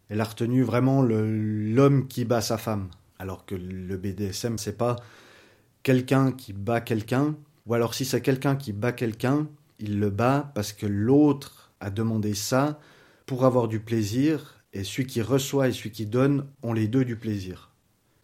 elle 0.10 0.20
a 0.22 0.24
retenu 0.24 0.64
vraiment 0.64 1.04
l'homme 1.04 2.08
qui 2.08 2.26
bat 2.26 2.42
sa 2.42 2.58
femme, 2.58 2.90
alors 3.20 3.46
que 3.46 3.54
le 3.54 3.96
BDSM, 3.96 4.58
c'est 4.58 4.78
pas 4.78 4.96
quelqu'un 5.84 6.32
qui 6.32 6.52
bat 6.52 6.82
quelqu'un, 6.82 7.36
ou 7.68 7.76
alors 7.76 7.94
si 7.94 8.06
c'est 8.06 8.22
quelqu'un 8.22 8.56
qui 8.56 8.74
bat 8.74 8.92
quelqu'un, 8.92 9.48
il 9.80 10.00
le 10.00 10.10
bat 10.10 10.52
parce 10.56 10.74
que 10.74 10.86
l'autre 10.86 11.72
a 11.80 11.90
demandé 11.90 12.34
ça 12.34 12.80
pour 13.26 13.46
avoir 13.46 13.68
du 13.68 13.80
plaisir, 13.80 14.64
et 14.74 14.84
celui 14.84 15.06
qui 15.06 15.22
reçoit 15.22 15.68
et 15.68 15.72
celui 15.72 15.92
qui 15.92 16.06
donne 16.06 16.46
ont 16.62 16.74
les 16.74 16.88
deux 16.88 17.06
du 17.06 17.16
plaisir. 17.16 17.72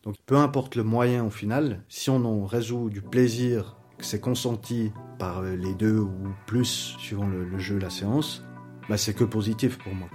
Donc 0.04 0.16
peu 0.26 0.36
importe 0.38 0.76
le 0.76 0.84
moyen 0.84 1.24
au 1.24 1.30
final, 1.30 1.84
si 1.90 2.10
on 2.10 2.24
en 2.26 2.46
résout 2.46 2.90
du 2.90 3.02
plaisir, 3.02 3.78
que 3.98 4.06
c'est 4.06 4.20
consenti 4.20 4.92
par 5.20 5.42
les 5.42 5.74
deux 5.74 6.00
ou 6.00 6.14
plus 6.48 6.96
suivant 6.98 7.28
le, 7.28 7.60
jeu, 7.60 7.78
la 7.78 7.90
séance, 7.90 8.44
bah 8.88 8.98
c'est 8.98 9.14
que 9.14 9.26
positif 9.26 9.78
pour 9.78 9.94
moi. 9.94 10.10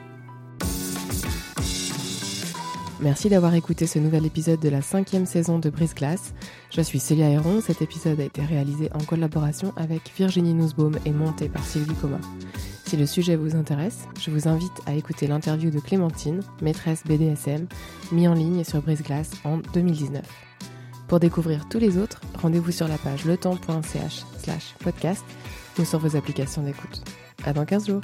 Merci 3.00 3.28
d'avoir 3.28 3.54
écouté 3.54 3.86
ce 3.86 3.98
nouvel 3.98 4.24
épisode 4.24 4.60
de 4.60 4.68
la 4.68 4.80
cinquième 4.80 5.26
saison 5.26 5.58
de 5.58 5.68
Brise 5.68 5.94
Glace. 5.94 6.32
Je 6.70 6.80
suis 6.80 7.00
Célia 7.00 7.28
Héron. 7.28 7.60
Cet 7.60 7.82
épisode 7.82 8.20
a 8.20 8.24
été 8.24 8.42
réalisé 8.42 8.88
en 8.94 9.04
collaboration 9.04 9.72
avec 9.76 10.12
Virginie 10.16 10.54
Nussbaum 10.54 10.96
et 11.04 11.10
monté 11.10 11.48
par 11.48 11.64
Sylvie 11.64 11.94
Coma. 11.94 12.20
Si 12.86 12.96
le 12.96 13.06
sujet 13.06 13.34
vous 13.34 13.56
intéresse, 13.56 14.06
je 14.20 14.30
vous 14.30 14.46
invite 14.46 14.80
à 14.86 14.94
écouter 14.94 15.26
l'interview 15.26 15.70
de 15.70 15.80
Clémentine, 15.80 16.40
maîtresse 16.62 17.02
BDSM, 17.04 17.66
mis 18.12 18.28
en 18.28 18.34
ligne 18.34 18.62
sur 18.62 18.80
Brise 18.80 19.02
Glace 19.02 19.32
en 19.44 19.58
2019. 19.72 20.22
Pour 21.08 21.18
découvrir 21.18 21.68
tous 21.68 21.78
les 21.78 21.98
autres, 21.98 22.20
rendez-vous 22.40 22.72
sur 22.72 22.86
la 22.86 22.98
page 22.98 23.24
letemps.ch 23.24 24.24
slash 24.38 24.74
podcast 24.78 25.24
ou 25.78 25.84
sur 25.84 25.98
vos 25.98 26.16
applications 26.16 26.62
d'écoute. 26.62 27.02
À 27.44 27.52
dans 27.52 27.64
15 27.64 27.88
jours! 27.88 28.02